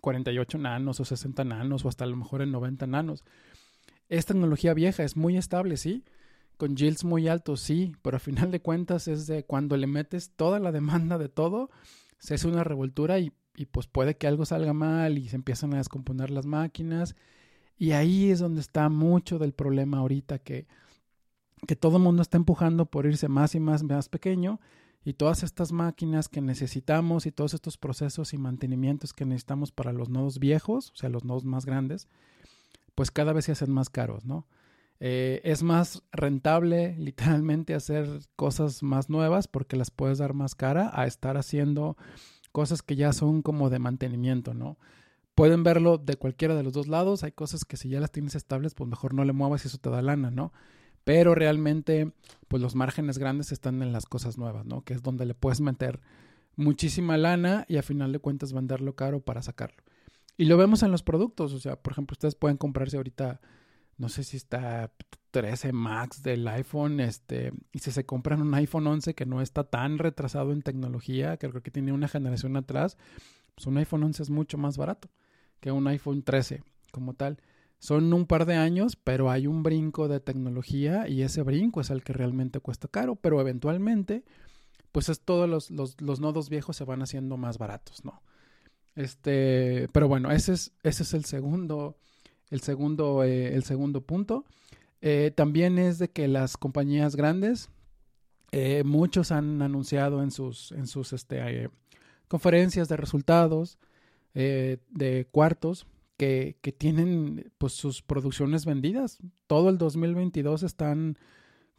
48 0.00 0.58
nanos 0.58 1.00
o 1.00 1.04
60 1.04 1.44
nanos 1.44 1.84
o 1.84 1.88
hasta 1.88 2.04
a 2.04 2.08
lo 2.08 2.16
mejor 2.16 2.42
en 2.42 2.52
90 2.52 2.86
nanos. 2.86 3.24
Es 4.08 4.26
tecnología 4.26 4.74
vieja, 4.74 5.04
es 5.04 5.16
muy 5.16 5.36
estable, 5.36 5.76
sí, 5.76 6.04
con 6.56 6.76
yields 6.76 7.04
muy 7.04 7.28
altos, 7.28 7.60
sí, 7.60 7.92
pero 8.02 8.16
al 8.16 8.20
final 8.20 8.50
de 8.50 8.60
cuentas 8.60 9.08
es 9.08 9.26
de 9.26 9.44
cuando 9.44 9.76
le 9.76 9.86
metes 9.86 10.30
toda 10.36 10.58
la 10.58 10.72
demanda 10.72 11.16
de 11.16 11.28
todo, 11.28 11.70
se 12.18 12.34
hace 12.34 12.48
una 12.48 12.64
revoltura 12.64 13.18
y, 13.18 13.32
y 13.56 13.66
pues 13.66 13.86
puede 13.86 14.16
que 14.16 14.26
algo 14.26 14.44
salga 14.44 14.72
mal 14.72 15.16
y 15.16 15.28
se 15.28 15.36
empiezan 15.36 15.72
a 15.74 15.78
descomponer 15.78 16.30
las 16.30 16.46
máquinas. 16.46 17.14
Y 17.80 17.92
ahí 17.92 18.30
es 18.30 18.40
donde 18.40 18.60
está 18.60 18.90
mucho 18.90 19.38
del 19.38 19.54
problema 19.54 20.00
ahorita 20.00 20.38
que, 20.38 20.66
que 21.66 21.76
todo 21.76 21.96
el 21.96 22.02
mundo 22.02 22.20
está 22.20 22.36
empujando 22.36 22.84
por 22.84 23.06
irse 23.06 23.26
más 23.26 23.54
y 23.54 23.60
más, 23.60 23.82
más 23.82 24.10
pequeño 24.10 24.60
y 25.02 25.14
todas 25.14 25.42
estas 25.42 25.72
máquinas 25.72 26.28
que 26.28 26.42
necesitamos 26.42 27.24
y 27.24 27.32
todos 27.32 27.54
estos 27.54 27.78
procesos 27.78 28.34
y 28.34 28.36
mantenimientos 28.36 29.14
que 29.14 29.24
necesitamos 29.24 29.72
para 29.72 29.94
los 29.94 30.10
nodos 30.10 30.38
viejos, 30.38 30.90
o 30.90 30.96
sea, 30.96 31.08
los 31.08 31.24
nodos 31.24 31.46
más 31.46 31.64
grandes, 31.64 32.06
pues 32.94 33.10
cada 33.10 33.32
vez 33.32 33.46
se 33.46 33.52
hacen 33.52 33.70
más 33.70 33.88
caros, 33.88 34.26
¿no? 34.26 34.46
Eh, 35.02 35.40
es 35.44 35.62
más 35.62 36.02
rentable 36.12 36.94
literalmente 36.98 37.72
hacer 37.72 38.06
cosas 38.36 38.82
más 38.82 39.08
nuevas 39.08 39.48
porque 39.48 39.78
las 39.78 39.90
puedes 39.90 40.18
dar 40.18 40.34
más 40.34 40.54
cara 40.54 40.90
a 40.92 41.06
estar 41.06 41.38
haciendo 41.38 41.96
cosas 42.52 42.82
que 42.82 42.94
ya 42.94 43.14
son 43.14 43.40
como 43.40 43.70
de 43.70 43.78
mantenimiento, 43.78 44.52
¿no? 44.52 44.76
Pueden 45.40 45.62
verlo 45.62 45.96
de 45.96 46.16
cualquiera 46.16 46.54
de 46.54 46.62
los 46.62 46.74
dos 46.74 46.86
lados. 46.86 47.24
Hay 47.24 47.32
cosas 47.32 47.64
que 47.64 47.78
si 47.78 47.88
ya 47.88 47.98
las 47.98 48.12
tienes 48.12 48.34
estables, 48.34 48.74
pues 48.74 48.90
mejor 48.90 49.14
no 49.14 49.24
le 49.24 49.32
muevas 49.32 49.64
y 49.64 49.68
eso 49.68 49.78
te 49.78 49.88
da 49.88 50.02
lana, 50.02 50.30
¿no? 50.30 50.52
Pero 51.02 51.34
realmente, 51.34 52.12
pues 52.46 52.62
los 52.62 52.74
márgenes 52.74 53.16
grandes 53.16 53.50
están 53.50 53.80
en 53.80 53.90
las 53.90 54.04
cosas 54.04 54.36
nuevas, 54.36 54.66
¿no? 54.66 54.84
Que 54.84 54.92
es 54.92 55.02
donde 55.02 55.24
le 55.24 55.32
puedes 55.32 55.62
meter 55.62 56.02
muchísima 56.56 57.16
lana 57.16 57.64
y 57.68 57.78
a 57.78 57.82
final 57.82 58.12
de 58.12 58.18
cuentas 58.18 58.52
venderlo 58.52 58.96
caro 58.96 59.20
para 59.20 59.40
sacarlo. 59.40 59.82
Y 60.36 60.44
lo 60.44 60.58
vemos 60.58 60.82
en 60.82 60.92
los 60.92 61.02
productos, 61.02 61.54
o 61.54 61.58
sea, 61.58 61.76
por 61.76 61.94
ejemplo, 61.94 62.12
ustedes 62.12 62.34
pueden 62.34 62.58
comprarse 62.58 62.98
ahorita, 62.98 63.40
no 63.96 64.10
sé 64.10 64.24
si 64.24 64.36
está 64.36 64.92
13 65.30 65.72
Max 65.72 66.22
del 66.22 66.46
iPhone, 66.48 67.00
este, 67.00 67.54
y 67.72 67.78
si 67.78 67.92
se 67.92 68.04
compran 68.04 68.42
un 68.42 68.52
iPhone 68.52 68.86
11 68.86 69.14
que 69.14 69.24
no 69.24 69.40
está 69.40 69.64
tan 69.64 69.96
retrasado 69.96 70.52
en 70.52 70.60
tecnología, 70.60 71.38
que 71.38 71.48
creo 71.48 71.62
que 71.62 71.70
tiene 71.70 71.94
una 71.94 72.08
generación 72.08 72.58
atrás, 72.58 72.98
pues 73.54 73.66
un 73.66 73.78
iPhone 73.78 74.02
11 74.02 74.24
es 74.24 74.28
mucho 74.28 74.58
más 74.58 74.76
barato 74.76 75.08
que 75.60 75.70
un 75.70 75.86
iPhone 75.86 76.22
13 76.22 76.62
como 76.90 77.14
tal. 77.14 77.38
Son 77.78 78.12
un 78.12 78.26
par 78.26 78.44
de 78.44 78.56
años, 78.56 78.96
pero 78.96 79.30
hay 79.30 79.46
un 79.46 79.62
brinco 79.62 80.06
de 80.06 80.20
tecnología 80.20 81.08
y 81.08 81.22
ese 81.22 81.42
brinco 81.42 81.80
es 81.80 81.88
el 81.90 82.02
que 82.02 82.12
realmente 82.12 82.60
cuesta 82.60 82.88
caro, 82.88 83.16
pero 83.16 83.40
eventualmente, 83.40 84.22
pues 84.92 85.08
es 85.08 85.20
todos 85.20 85.48
los, 85.48 85.70
los, 85.70 86.20
nodos 86.20 86.50
viejos 86.50 86.76
se 86.76 86.84
van 86.84 87.00
haciendo 87.00 87.38
más 87.38 87.56
baratos, 87.56 88.04
¿no? 88.04 88.20
Este, 88.96 89.88
pero 89.92 90.08
bueno, 90.08 90.30
ese 90.30 90.52
es, 90.52 90.72
ese 90.82 91.04
es 91.04 91.14
el 91.14 91.24
segundo, 91.24 91.96
el 92.50 92.60
segundo, 92.60 93.24
eh, 93.24 93.54
el 93.54 93.64
segundo 93.64 94.02
punto. 94.02 94.44
Eh, 95.00 95.32
también 95.34 95.78
es 95.78 95.98
de 95.98 96.10
que 96.10 96.28
las 96.28 96.58
compañías 96.58 97.16
grandes, 97.16 97.70
eh, 98.52 98.82
muchos 98.84 99.32
han 99.32 99.62
anunciado 99.62 100.22
en 100.22 100.32
sus, 100.32 100.72
en 100.72 100.86
sus 100.86 101.14
este, 101.14 101.70
conferencias 102.28 102.88
de 102.88 102.98
resultados 102.98 103.78
de 104.34 105.28
cuartos 105.30 105.86
que, 106.16 106.56
que, 106.60 106.72
tienen 106.72 107.52
pues 107.58 107.72
sus 107.72 108.02
producciones 108.02 108.64
vendidas. 108.64 109.18
Todo 109.46 109.70
el 109.70 109.78
2022 109.78 110.62
están 110.62 111.16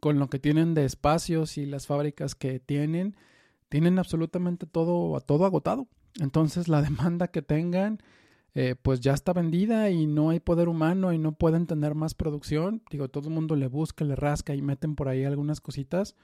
con 0.02 0.18
lo 0.18 0.30
que 0.30 0.40
tienen 0.40 0.74
de 0.74 0.84
espacios 0.84 1.58
y 1.58 1.66
las 1.66 1.86
fábricas 1.86 2.34
que 2.36 2.60
tienen, 2.60 3.16
tienen 3.70 4.00
absolutamente 4.00 4.66
todo, 4.66 5.22
todo 5.22 5.46
agotado. 5.46 5.88
Entonces 6.20 6.68
la 6.68 6.82
demanda 6.82 7.30
que 7.30 7.42
tengan 7.42 8.00
eh, 8.54 8.76
pues 8.82 9.00
ya 9.00 9.14
está 9.14 9.32
vendida 9.32 9.92
y 9.92 10.08
no 10.08 10.30
hay 10.30 10.42
poder 10.42 10.68
humano 10.68 11.14
y 11.14 11.20
no 11.20 11.34
pueden 11.34 11.68
tener 11.68 11.96
más 11.96 12.16
producción. 12.16 12.82
Digo, 12.90 13.08
todo 13.10 13.30
el 13.30 13.36
mundo 13.36 13.56
le 13.56 13.68
busca, 13.68 14.04
le 14.04 14.16
rasca 14.16 14.56
y 14.56 14.62
meten 14.62 14.96
por 14.96 15.08
ahí 15.08 15.24
algunas 15.24 15.62
cositas, 15.62 16.16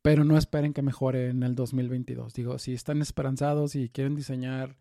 pero 0.00 0.24
no 0.24 0.38
esperen 0.38 0.72
que 0.72 0.82
mejore 0.82 1.28
en 1.30 1.42
el 1.42 1.56
2022. 1.56 2.32
Digo, 2.32 2.58
si 2.58 2.72
están 2.72 3.02
esperanzados 3.02 3.74
y 3.74 3.88
quieren 3.88 4.14
diseñar 4.14 4.76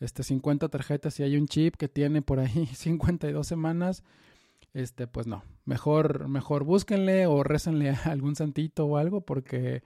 este, 0.00 0.22
50 0.22 0.68
tarjetas 0.68 1.18
y 1.20 1.22
hay 1.22 1.36
un 1.36 1.46
chip 1.46 1.76
que 1.76 1.88
tiene 1.88 2.22
por 2.22 2.40
ahí 2.40 2.66
52 2.74 3.46
semanas, 3.46 4.02
este, 4.72 5.06
pues 5.06 5.26
no, 5.26 5.42
mejor, 5.64 6.28
mejor 6.28 6.64
búsquenle 6.64 7.26
o 7.26 7.42
récenle 7.42 7.90
algún 8.04 8.36
santito 8.36 8.86
o 8.86 8.96
algo 8.96 9.20
porque 9.22 9.82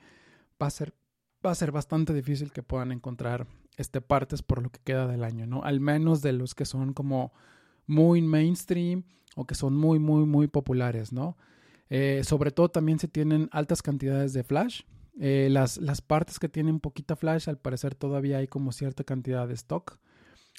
va 0.60 0.66
a 0.66 0.70
ser, 0.70 0.94
va 1.44 1.50
a 1.50 1.54
ser 1.54 1.72
bastante 1.72 2.14
difícil 2.14 2.52
que 2.52 2.62
puedan 2.62 2.92
encontrar 2.92 3.46
este 3.76 4.00
partes 4.00 4.42
por 4.42 4.62
lo 4.62 4.70
que 4.70 4.80
queda 4.82 5.06
del 5.06 5.22
año, 5.22 5.46
¿no? 5.46 5.62
Al 5.62 5.80
menos 5.80 6.20
de 6.20 6.32
los 6.32 6.54
que 6.54 6.64
son 6.64 6.94
como 6.94 7.32
muy 7.86 8.22
mainstream 8.22 9.04
o 9.36 9.46
que 9.46 9.54
son 9.54 9.76
muy, 9.76 9.98
muy, 10.00 10.26
muy 10.26 10.48
populares, 10.48 11.12
¿no? 11.12 11.36
Eh, 11.90 12.22
sobre 12.24 12.50
todo 12.50 12.68
también 12.68 12.98
se 12.98 13.08
tienen 13.08 13.48
altas 13.52 13.82
cantidades 13.82 14.32
de 14.32 14.42
flash, 14.42 14.82
eh, 15.20 15.48
las, 15.50 15.78
las, 15.78 16.00
partes 16.00 16.38
que 16.38 16.48
tienen 16.48 16.78
poquita 16.78 17.16
flash, 17.16 17.48
al 17.48 17.58
parecer 17.58 17.96
todavía 17.96 18.38
hay 18.38 18.46
como 18.46 18.70
cierta 18.70 19.02
cantidad 19.02 19.48
de 19.48 19.54
stock 19.54 19.98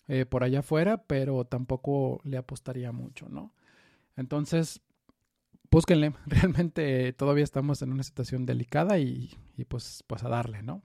eh, 0.09 0.25
por 0.25 0.43
allá 0.43 0.59
afuera, 0.59 1.03
pero 1.05 1.45
tampoco 1.45 2.19
le 2.25 2.35
apostaría 2.35 2.91
mucho, 2.91 3.29
¿no? 3.29 3.53
Entonces, 4.17 4.81
búsquenle. 5.71 6.13
Realmente 6.25 7.13
todavía 7.13 7.43
estamos 7.45 7.81
en 7.81 7.93
una 7.93 8.03
situación 8.03 8.45
delicada 8.45 8.99
y, 8.99 9.37
pues, 9.69 10.03
pues 10.07 10.23
a 10.23 10.29
darle, 10.29 10.61
¿no? 10.61 10.83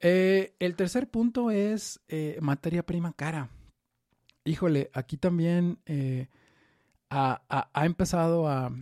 Eh, 0.00 0.54
el 0.58 0.76
tercer 0.76 1.10
punto 1.10 1.50
es 1.50 2.00
materia 2.40 2.84
prima 2.84 3.12
cara. 3.12 3.50
Híjole, 4.44 4.90
aquí 4.94 5.16
también 5.18 5.80
ha, 7.10 7.84
empezado 7.84 8.48
a, 8.48 8.72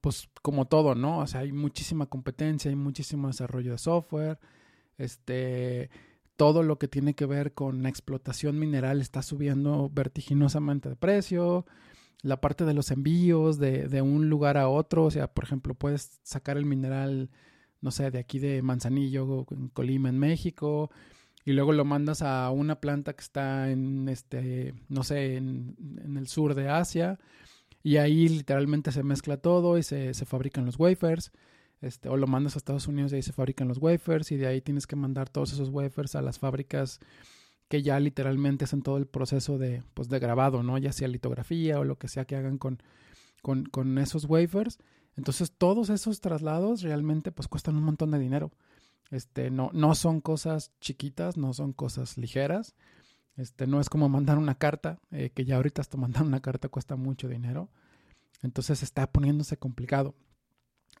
pues 0.00 0.28
como 0.42 0.66
todo, 0.66 0.94
¿no? 0.94 1.18
O 1.18 1.26
sea, 1.26 1.40
hay 1.40 1.52
muchísima 1.52 2.06
competencia, 2.06 2.70
hay 2.70 2.76
muchísimo 2.76 3.28
desarrollo 3.28 3.72
de 3.72 3.78
software, 3.78 4.38
este, 4.98 5.90
todo 6.36 6.62
lo 6.62 6.78
que 6.78 6.88
tiene 6.88 7.14
que 7.14 7.26
ver 7.26 7.52
con 7.52 7.86
explotación 7.86 8.58
mineral 8.58 9.00
está 9.00 9.22
subiendo 9.22 9.90
vertiginosamente 9.92 10.88
de 10.88 10.96
precio, 10.96 11.66
la 12.22 12.40
parte 12.40 12.64
de 12.64 12.74
los 12.74 12.90
envíos 12.90 13.58
de, 13.58 13.88
de 13.88 14.02
un 14.02 14.30
lugar 14.30 14.56
a 14.56 14.68
otro, 14.68 15.04
o 15.04 15.10
sea, 15.10 15.32
por 15.32 15.44
ejemplo, 15.44 15.74
puedes 15.74 16.20
sacar 16.22 16.56
el 16.56 16.64
mineral, 16.64 17.30
no 17.80 17.90
sé, 17.90 18.10
de 18.10 18.18
aquí 18.18 18.38
de 18.38 18.62
Manzanillo, 18.62 19.46
en 19.50 19.68
Colima, 19.68 20.08
en 20.08 20.18
México, 20.18 20.90
y 21.44 21.52
luego 21.52 21.72
lo 21.72 21.84
mandas 21.84 22.22
a 22.22 22.50
una 22.50 22.80
planta 22.80 23.12
que 23.12 23.22
está 23.22 23.70
en, 23.70 24.08
este, 24.08 24.74
no 24.88 25.04
sé, 25.04 25.36
en 25.36 26.16
el 26.16 26.26
sur 26.26 26.54
de 26.54 26.68
Asia, 26.68 27.18
y 27.86 27.98
ahí 27.98 28.28
literalmente 28.28 28.90
se 28.90 29.04
mezcla 29.04 29.36
todo 29.36 29.78
y 29.78 29.84
se, 29.84 30.12
se 30.12 30.24
fabrican 30.24 30.66
los 30.66 30.76
wafers. 30.76 31.30
Este, 31.80 32.08
o 32.08 32.16
lo 32.16 32.26
mandas 32.26 32.56
a 32.56 32.58
Estados 32.58 32.88
Unidos 32.88 33.12
y 33.12 33.14
ahí 33.14 33.22
se 33.22 33.32
fabrican 33.32 33.68
los 33.68 33.78
wafers 33.78 34.32
y 34.32 34.36
de 34.36 34.48
ahí 34.48 34.60
tienes 34.60 34.88
que 34.88 34.96
mandar 34.96 35.28
todos 35.28 35.52
esos 35.52 35.68
wafers 35.68 36.16
a 36.16 36.20
las 36.20 36.40
fábricas 36.40 36.98
que 37.68 37.84
ya 37.84 38.00
literalmente 38.00 38.64
hacen 38.64 38.82
todo 38.82 38.96
el 38.96 39.06
proceso 39.06 39.56
de, 39.56 39.84
pues, 39.94 40.08
de 40.08 40.18
grabado, 40.18 40.64
¿no? 40.64 40.78
Ya 40.78 40.90
sea 40.90 41.06
litografía 41.06 41.78
o 41.78 41.84
lo 41.84 41.96
que 41.96 42.08
sea 42.08 42.24
que 42.24 42.34
hagan 42.34 42.58
con, 42.58 42.82
con, 43.40 43.66
con 43.66 43.98
esos 43.98 44.24
wafers. 44.24 44.78
Entonces 45.16 45.52
todos 45.56 45.88
esos 45.88 46.20
traslados 46.20 46.82
realmente 46.82 47.30
pues 47.30 47.46
cuestan 47.46 47.76
un 47.76 47.84
montón 47.84 48.10
de 48.10 48.18
dinero. 48.18 48.50
Este, 49.12 49.48
no, 49.52 49.70
no 49.72 49.94
son 49.94 50.20
cosas 50.20 50.72
chiquitas, 50.80 51.36
no 51.36 51.52
son 51.52 51.72
cosas 51.72 52.18
ligeras. 52.18 52.74
Este, 53.36 53.66
no 53.66 53.80
es 53.80 53.90
como 53.90 54.08
mandar 54.08 54.38
una 54.38 54.56
carta, 54.56 54.98
eh, 55.10 55.30
que 55.30 55.44
ya 55.44 55.56
ahorita 55.56 55.82
hasta 55.82 55.96
mandar 55.98 56.22
una 56.22 56.40
carta 56.40 56.68
cuesta 56.68 56.96
mucho 56.96 57.28
dinero. 57.28 57.68
Entonces 58.42 58.82
está 58.82 59.10
poniéndose 59.10 59.56
complicado. 59.56 60.14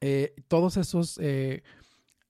Eh, 0.00 0.34
todos 0.48 0.76
esos 0.76 1.18
eh, 1.22 1.62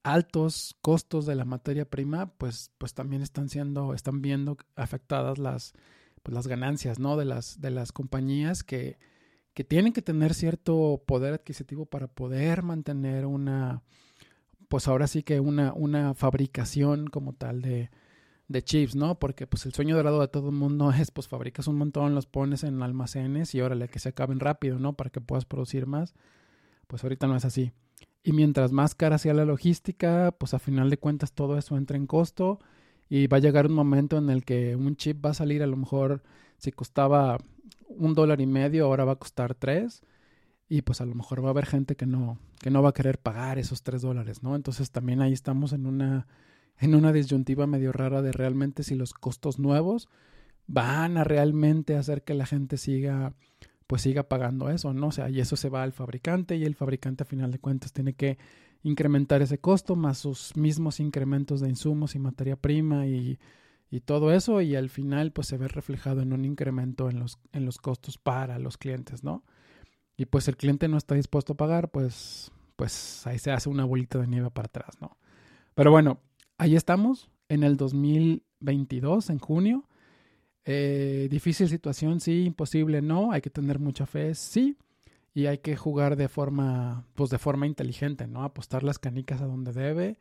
altos 0.02 0.76
costos 0.80 1.26
de 1.26 1.34
la 1.34 1.44
materia 1.44 1.88
prima, 1.88 2.32
pues, 2.38 2.70
pues 2.78 2.94
también 2.94 3.22
están 3.22 3.48
siendo, 3.48 3.94
están 3.94 4.22
viendo 4.22 4.56
afectadas 4.76 5.38
las, 5.38 5.72
pues 6.22 6.34
las 6.34 6.46
ganancias, 6.46 7.00
¿no? 7.00 7.16
De 7.16 7.24
las, 7.24 7.60
de 7.60 7.70
las 7.70 7.90
compañías 7.90 8.62
que, 8.62 8.98
que 9.54 9.64
tienen 9.64 9.92
que 9.92 10.02
tener 10.02 10.34
cierto 10.34 11.02
poder 11.06 11.34
adquisitivo 11.34 11.86
para 11.86 12.06
poder 12.06 12.62
mantener 12.62 13.26
una, 13.26 13.82
pues 14.68 14.86
ahora 14.86 15.08
sí 15.08 15.24
que 15.24 15.40
una, 15.40 15.72
una 15.72 16.14
fabricación 16.14 17.08
como 17.08 17.32
tal 17.32 17.62
de, 17.62 17.90
de 18.48 18.62
chips, 18.62 18.94
¿no? 18.94 19.18
Porque 19.18 19.46
pues 19.46 19.66
el 19.66 19.74
sueño 19.74 19.96
dorado 19.96 20.20
de 20.20 20.28
todo 20.28 20.50
el 20.50 20.54
mundo 20.54 20.90
es 20.98 21.10
pues 21.10 21.28
fabricas 21.28 21.66
un 21.66 21.76
montón, 21.76 22.14
los 22.14 22.26
pones 22.26 22.64
en 22.64 22.82
almacenes 22.82 23.54
y 23.54 23.60
órale 23.60 23.88
que 23.88 23.98
se 23.98 24.10
acaben 24.10 24.40
rápido, 24.40 24.78
¿no? 24.78 24.94
Para 24.94 25.10
que 25.10 25.20
puedas 25.20 25.44
producir 25.44 25.86
más. 25.86 26.14
Pues 26.86 27.02
ahorita 27.02 27.26
no 27.26 27.36
es 27.36 27.44
así. 27.44 27.72
Y 28.22 28.32
mientras 28.32 28.72
más 28.72 28.94
cara 28.94 29.18
sea 29.18 29.34
la 29.34 29.44
logística, 29.44 30.34
pues 30.38 30.54
a 30.54 30.58
final 30.58 30.90
de 30.90 30.98
cuentas 30.98 31.32
todo 31.32 31.58
eso 31.58 31.76
entra 31.76 31.96
en 31.96 32.06
costo 32.06 32.58
y 33.08 33.28
va 33.28 33.36
a 33.36 33.40
llegar 33.40 33.66
un 33.66 33.74
momento 33.74 34.18
en 34.18 34.30
el 34.30 34.44
que 34.44 34.74
un 34.74 34.96
chip 34.96 35.24
va 35.24 35.30
a 35.30 35.34
salir 35.34 35.62
a 35.62 35.66
lo 35.66 35.76
mejor 35.76 36.22
si 36.58 36.72
costaba 36.72 37.38
un 37.88 38.14
dólar 38.14 38.40
y 38.40 38.46
medio, 38.46 38.86
ahora 38.86 39.04
va 39.04 39.12
a 39.12 39.16
costar 39.16 39.54
tres 39.54 40.02
y 40.68 40.82
pues 40.82 41.00
a 41.00 41.06
lo 41.06 41.14
mejor 41.14 41.42
va 41.42 41.48
a 41.48 41.50
haber 41.50 41.66
gente 41.66 41.94
que 41.94 42.06
no, 42.06 42.38
que 42.60 42.70
no 42.70 42.82
va 42.82 42.90
a 42.90 42.94
querer 42.94 43.18
pagar 43.18 43.58
esos 43.58 43.82
tres 43.82 44.02
dólares, 44.02 44.42
¿no? 44.42 44.56
Entonces 44.56 44.90
también 44.90 45.20
ahí 45.22 45.32
estamos 45.32 45.72
en 45.72 45.86
una 45.86 46.26
en 46.78 46.94
una 46.94 47.12
disyuntiva 47.12 47.66
medio 47.66 47.92
rara 47.92 48.22
de 48.22 48.32
realmente 48.32 48.82
si 48.82 48.94
los 48.94 49.14
costos 49.14 49.58
nuevos 49.58 50.08
van 50.66 51.16
a 51.16 51.24
realmente 51.24 51.96
hacer 51.96 52.22
que 52.22 52.34
la 52.34 52.46
gente 52.46 52.76
siga 52.76 53.34
pues 53.86 54.02
siga 54.02 54.24
pagando 54.24 54.68
eso, 54.68 54.92
¿no? 54.92 55.08
O 55.08 55.12
sea, 55.12 55.30
y 55.30 55.40
eso 55.40 55.56
se 55.56 55.68
va 55.68 55.84
al 55.84 55.92
fabricante 55.92 56.56
y 56.56 56.64
el 56.64 56.74
fabricante 56.74 57.22
a 57.22 57.26
final 57.26 57.52
de 57.52 57.60
cuentas 57.60 57.92
tiene 57.92 58.14
que 58.14 58.36
incrementar 58.82 59.42
ese 59.42 59.58
costo 59.58 59.96
más 59.96 60.18
sus 60.18 60.56
mismos 60.56 60.98
incrementos 61.00 61.60
de 61.60 61.68
insumos 61.68 62.14
y 62.14 62.18
materia 62.18 62.56
prima 62.56 63.06
y, 63.06 63.38
y 63.90 64.00
todo 64.00 64.32
eso 64.32 64.60
y 64.60 64.74
al 64.74 64.90
final 64.90 65.32
pues 65.32 65.46
se 65.46 65.56
ve 65.56 65.68
reflejado 65.68 66.20
en 66.20 66.32
un 66.32 66.44
incremento 66.44 67.08
en 67.08 67.20
los, 67.20 67.38
en 67.52 67.64
los 67.64 67.78
costos 67.78 68.18
para 68.18 68.58
los 68.58 68.76
clientes, 68.76 69.22
¿no? 69.22 69.44
Y 70.16 70.26
pues 70.26 70.48
el 70.48 70.56
cliente 70.56 70.88
no 70.88 70.96
está 70.96 71.14
dispuesto 71.14 71.52
a 71.52 71.56
pagar, 71.56 71.90
pues, 71.90 72.50
pues 72.74 73.26
ahí 73.26 73.38
se 73.38 73.52
hace 73.52 73.68
una 73.68 73.84
bolita 73.84 74.18
de 74.18 74.26
nieve 74.26 74.50
para 74.50 74.66
atrás, 74.66 74.96
¿no? 75.00 75.16
Pero 75.74 75.90
bueno, 75.90 76.20
ahí 76.58 76.76
estamos 76.76 77.28
en 77.48 77.62
el 77.62 77.76
2022, 77.76 79.30
en 79.30 79.38
junio. 79.38 79.84
Eh, 80.64 81.28
difícil 81.30 81.68
situación, 81.68 82.20
sí, 82.20 82.44
imposible, 82.44 83.00
no, 83.02 83.30
hay 83.32 83.40
que 83.40 83.50
tener 83.50 83.78
mucha 83.78 84.04
fe, 84.04 84.34
sí, 84.34 84.76
y 85.32 85.46
hay 85.46 85.58
que 85.58 85.76
jugar 85.76 86.16
de 86.16 86.28
forma, 86.28 87.06
pues 87.14 87.30
de 87.30 87.38
forma 87.38 87.66
inteligente, 87.66 88.26
¿no? 88.26 88.42
Apostar 88.42 88.82
las 88.82 88.98
canicas 88.98 89.40
a 89.40 89.46
donde 89.46 89.72
debe 89.72 90.18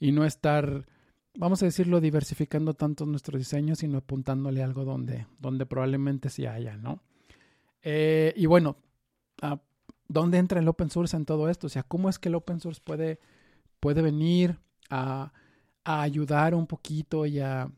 y 0.00 0.12
no 0.12 0.24
estar, 0.24 0.86
vamos 1.34 1.62
a 1.62 1.66
decirlo, 1.66 2.00
diversificando 2.00 2.72
tanto 2.72 3.04
nuestros 3.04 3.38
diseños, 3.38 3.80
sino 3.80 3.98
apuntándole 3.98 4.62
algo 4.62 4.84
donde, 4.84 5.26
donde 5.38 5.66
probablemente 5.66 6.30
sí 6.30 6.46
haya, 6.46 6.76
¿no? 6.76 7.02
Eh, 7.82 8.32
y 8.36 8.46
bueno, 8.46 8.76
¿dónde 10.08 10.38
entra 10.38 10.60
el 10.60 10.68
open 10.68 10.90
source 10.90 11.16
en 11.16 11.26
todo 11.26 11.50
esto? 11.50 11.66
O 11.66 11.70
sea, 11.70 11.82
¿cómo 11.82 12.08
es 12.08 12.18
que 12.18 12.30
el 12.30 12.36
open 12.36 12.60
source 12.60 12.80
puede, 12.82 13.18
puede 13.80 14.00
venir 14.00 14.58
a, 14.88 15.32
a 15.84 16.02
ayudar 16.02 16.54
un 16.54 16.66
poquito 16.66 17.26
y 17.26 17.40
a 17.40 17.70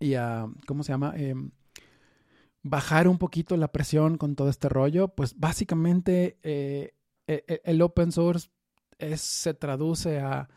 y 0.00 0.14
a, 0.14 0.48
¿cómo 0.66 0.82
se 0.82 0.92
llama? 0.92 1.12
Em, 1.14 1.50
bajar 2.62 3.06
un 3.06 3.18
poquito 3.18 3.56
la 3.56 3.70
presión 3.70 4.16
con 4.16 4.34
todo 4.34 4.48
este 4.48 4.68
rollo, 4.68 5.08
pues 5.08 5.38
básicamente 5.38 6.38
eh, 6.42 6.94
e, 7.26 7.44
e, 7.46 7.60
el 7.64 7.80
open 7.82 8.10
source 8.10 8.50
se 9.16 9.54
traduce 9.54 10.18
a, 10.18 10.48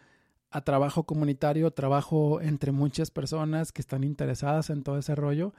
a, 0.49 0.61
trabajo 0.61 1.03
comunitario, 1.03 1.71
trabajo 1.71 2.41
entre 2.41 2.71
muchas 2.71 3.11
personas 3.11 3.71
que 3.71 3.81
están 3.81 4.03
interesadas 4.03 4.69
en 4.69 4.83
todo 4.83 4.97
ese 4.97 5.15
rollo 5.15 5.53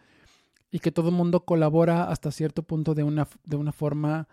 y 0.71 0.80
que 0.80 0.90
todo 0.90 1.11
el 1.11 1.14
mundo 1.14 1.44
colabora 1.44 2.04
hasta 2.11 2.30
cierto 2.30 2.62
punto 2.62 2.94
de 2.94 3.04
una, 3.04 3.28
de 3.44 3.56
una 3.56 3.73
forma 3.73 4.28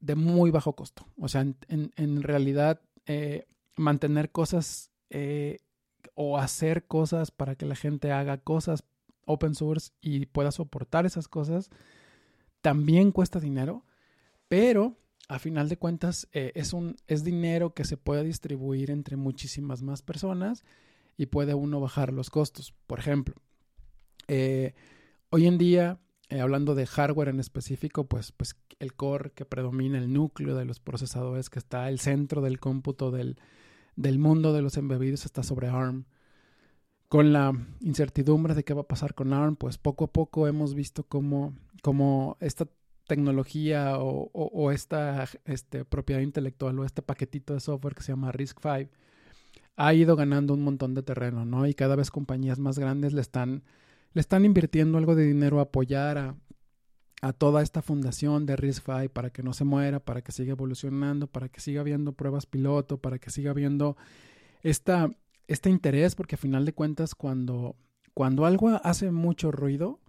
de 0.00 0.14
muy 0.14 0.50
bajo 0.50 0.74
costo. 0.74 1.06
O 1.18 1.28
sea, 1.28 1.42
en, 1.42 1.56
en, 1.68 2.22
realidad 2.22 2.80
eh, 3.06 3.46
mantener 3.76 4.30
cosas 4.30 4.90
eh, 5.10 5.58
o 6.14 6.38
hacer 6.38 6.86
cosas 6.86 7.30
para 7.30 7.54
que 7.54 7.66
la 7.66 7.76
gente 7.76 8.12
haga 8.12 8.38
cosas 8.38 8.84
open 9.24 9.54
source 9.54 9.92
y 10.00 10.26
pueda 10.26 10.50
soportar 10.50 11.06
esas 11.06 11.28
cosas, 11.28 11.70
también 12.60 13.12
cuesta 13.12 13.40
dinero, 13.40 13.84
pero 14.48 14.96
a 15.28 15.38
final 15.38 15.68
de 15.68 15.78
cuentas 15.78 16.28
eh, 16.32 16.52
es, 16.54 16.72
un, 16.72 16.96
es 17.06 17.24
dinero 17.24 17.74
que 17.74 17.84
se 17.84 17.96
puede 17.96 18.24
distribuir 18.24 18.90
entre 18.90 19.16
muchísimas 19.16 19.82
más 19.82 20.02
personas 20.02 20.64
y 21.16 21.26
puede 21.26 21.54
uno 21.54 21.80
bajar 21.80 22.12
los 22.12 22.30
costos. 22.30 22.74
Por 22.86 22.98
ejemplo, 22.98 23.34
eh, 24.28 24.74
hoy 25.30 25.46
en 25.46 25.58
día, 25.58 26.00
eh, 26.28 26.40
hablando 26.40 26.74
de 26.74 26.86
hardware 26.86 27.28
en 27.28 27.40
específico, 27.40 28.06
pues, 28.06 28.32
pues 28.32 28.56
el 28.78 28.94
core 28.94 29.30
que 29.30 29.44
predomina, 29.44 29.98
el 29.98 30.12
núcleo 30.12 30.56
de 30.56 30.64
los 30.64 30.80
procesadores 30.80 31.48
que 31.48 31.58
está 31.58 31.88
el 31.88 32.00
centro 32.00 32.42
del 32.42 32.60
cómputo 32.60 33.10
del, 33.10 33.38
del 33.96 34.18
mundo 34.18 34.52
de 34.52 34.62
los 34.62 34.76
embebidos 34.76 35.24
está 35.24 35.42
sobre 35.42 35.68
ARM. 35.68 36.04
Con 37.08 37.32
la 37.32 37.52
incertidumbre 37.80 38.54
de 38.54 38.64
qué 38.64 38.72
va 38.72 38.82
a 38.82 38.88
pasar 38.88 39.14
con 39.14 39.32
ARM, 39.32 39.56
pues 39.56 39.76
poco 39.78 40.04
a 40.04 40.12
poco 40.12 40.48
hemos 40.48 40.74
visto 40.74 41.04
cómo, 41.04 41.54
cómo 41.82 42.36
esta 42.40 42.66
tecnología 43.06 43.98
o, 43.98 44.70
esta 44.70 45.28
este, 45.44 45.84
propiedad 45.84 46.22
intelectual 46.22 46.78
o 46.78 46.84
este 46.84 47.02
paquetito 47.02 47.52
de 47.52 47.60
software 47.60 47.94
que 47.94 48.02
se 48.02 48.12
llama 48.12 48.32
RISC-V 48.32 48.88
ha 49.76 49.94
ido 49.94 50.16
ganando 50.16 50.54
un 50.54 50.62
montón 50.62 50.94
de 50.94 51.02
terreno, 51.02 51.44
¿no? 51.44 51.66
Y 51.66 51.74
cada 51.74 51.96
vez 51.96 52.10
compañías 52.10 52.58
más 52.58 52.78
grandes 52.78 53.12
le 53.12 53.20
están, 53.20 53.62
le 54.12 54.20
están 54.20 54.44
invirtiendo 54.44 54.98
algo 54.98 55.14
de 55.14 55.26
dinero 55.26 55.58
a 55.58 55.62
apoyar 55.62 56.18
a, 56.18 56.36
a 57.22 57.32
toda 57.32 57.62
esta 57.62 57.82
fundación 57.82 58.46
de 58.46 58.56
RISC-V 58.56 59.08
para 59.08 59.30
que 59.30 59.44
no 59.44 59.54
se 59.54 59.64
muera, 59.64 60.00
para 60.00 60.22
que 60.22 60.32
siga 60.32 60.50
evolucionando, 60.50 61.28
para 61.28 61.48
que 61.48 61.60
siga 61.60 61.80
habiendo 61.80 62.12
pruebas 62.12 62.46
piloto, 62.46 62.98
para 62.98 63.20
que 63.20 63.30
siga 63.30 63.52
habiendo 63.52 63.96
esta, 64.64 65.08
este 65.46 65.70
interés, 65.70 66.16
porque 66.16 66.34
a 66.34 66.38
final 66.38 66.66
de 66.66 66.72
cuentas 66.72 67.14
cuando, 67.14 67.76
cuando 68.12 68.44
algo 68.44 68.70
hace 68.82 69.12
mucho 69.12 69.52
ruido 69.52 70.00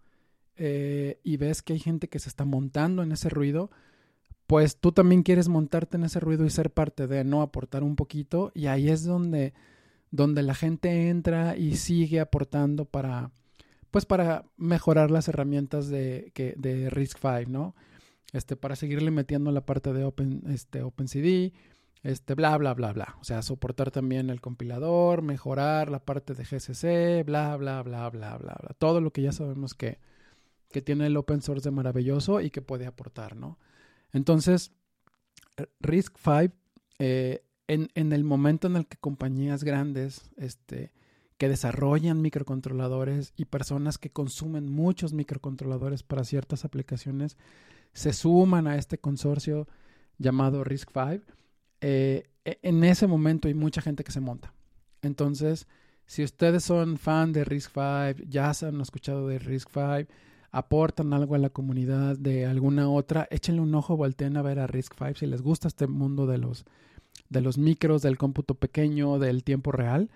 eh, 0.56 1.20
y 1.24 1.38
ves 1.38 1.62
que 1.62 1.74
hay 1.74 1.80
gente 1.80 2.10
que 2.10 2.18
se 2.18 2.30
está 2.30 2.46
montando 2.46 3.04
en 3.04 3.12
ese 3.12 3.30
ruido, 3.30 3.70
pues 4.48 4.78
tú 4.78 4.92
también 4.92 5.22
quieres 5.22 5.50
montarte 5.50 5.98
en 5.98 6.06
ese 6.06 6.20
ruido 6.20 6.46
y 6.46 6.50
ser 6.50 6.72
parte 6.72 7.06
de, 7.06 7.24
no 7.24 7.44
aportar 7.44 7.84
un 7.84 7.96
poquito, 7.96 8.52
y 8.56 8.66
ahí 8.66 8.90
es 8.90 9.04
donde, 9.04 9.54
donde 10.10 10.42
la 10.42 10.56
gente 10.56 11.10
entra 11.10 11.56
y 11.58 11.76
sigue 11.76 12.20
aportando 12.20 12.86
para 12.86 13.30
pues 13.94 14.08
para 14.08 14.44
mejorar 14.58 15.12
las 15.12 15.28
herramientas 15.28 15.88
de, 15.88 16.34
de 16.58 16.90
RISC-V, 16.90 17.46
¿no? 17.46 17.76
Este, 18.32 18.56
para 18.56 18.76
seguirle 18.76 19.12
metiendo 19.12 19.52
la 19.52 19.68
parte 19.68 19.94
de 19.94 20.04
Open, 20.04 20.42
este, 20.50 20.82
OpenCD, 20.82 21.54
este, 22.02 22.34
bla, 22.34 22.58
bla, 22.58 22.74
bla, 22.74 22.92
bla. 22.92 23.16
O 23.22 23.24
sea, 23.24 23.44
soportar 23.44 23.92
también 23.92 24.32
el 24.32 24.42
compilador, 24.42 25.22
mejorar 25.22 25.92
la 25.92 26.04
parte 26.04 26.34
de 26.34 26.44
GCC, 26.44 27.24
bla, 27.24 27.56
bla, 27.56 27.84
bla, 27.84 28.10
bla, 28.10 28.36
bla, 28.40 28.58
bla. 28.60 28.76
Todo 28.80 29.00
lo 29.00 29.14
que 29.14 29.22
ya 29.22 29.32
sabemos 29.32 29.76
que, 29.76 30.00
que 30.72 30.82
tiene 30.82 31.06
el 31.06 31.16
open 31.16 31.44
source 31.44 31.70
de 31.70 31.76
maravilloso 31.76 32.42
y 32.42 32.50
que 32.50 32.64
puede 32.64 32.88
aportar, 32.88 33.36
¿no? 33.36 33.60
Entonces, 34.12 34.72
RISC-V, 35.82 36.52
eh, 36.98 37.46
en, 37.68 37.90
en, 37.94 38.12
el 38.12 38.24
momento 38.24 38.66
en 38.66 38.76
el 38.76 38.88
que 38.88 38.98
compañías 38.98 39.64
grandes, 39.64 40.32
este, 40.38 40.94
que 41.38 41.50
desarrollan 41.50 42.22
microcontroladores 42.22 43.34
y 43.36 43.46
personas 43.46 43.98
que 43.98 44.12
consumen 44.12 44.72
muchos 44.72 45.14
microcontroladores 45.14 46.04
para 46.04 46.24
ciertas 46.24 46.66
aplicaciones 46.66 47.38
se 47.94 48.14
suman 48.14 48.68
a 48.68 48.78
este 48.78 48.98
consorcio 48.98 49.68
llamado 50.18 50.64
RISC-V. 50.64 51.22
Eh, 51.82 52.30
e, 52.46 52.60
en 52.62 52.84
ese 52.84 53.08
momento 53.08 53.48
hay 53.48 53.54
mucha 53.54 53.82
gente 53.82 54.04
que 54.04 54.12
se 54.12 54.20
monta. 54.20 54.54
Entonces, 55.02 55.68
si 56.06 56.24
ustedes 56.24 56.64
son 56.64 56.98
fan 56.98 57.34
de 57.34 57.46
RISC-V, 57.46 58.26
ya 58.28 58.54
se 58.54 58.68
han 58.68 58.80
escuchado 58.82 59.28
de 59.28 59.40
RISC-V, 59.40 60.08
aportan 60.52 61.14
algo 61.14 61.36
a 61.36 61.40
la 61.40 61.50
comunidad 61.50 62.18
de 62.18 62.46
alguna 62.46 62.90
otra, 62.90 63.28
échenle 63.32 63.62
un 63.62 63.74
ojo, 63.74 63.98
volteen 63.98 64.38
a 64.38 64.42
ver 64.42 64.60
a 64.60 64.68
RISC-V 64.68 65.16
si 65.16 65.26
les 65.26 65.42
gusta 65.42 65.68
este 65.68 65.88
mundo 65.88 66.28
de 66.28 66.38
los, 66.38 66.66
de 67.30 67.42
los 67.42 67.58
micros, 67.58 68.02
del 68.02 68.18
cómputo 68.18 68.56
pequeño, 68.56 69.18
del 69.18 69.44
tiempo 69.44 69.72
real 69.72 70.10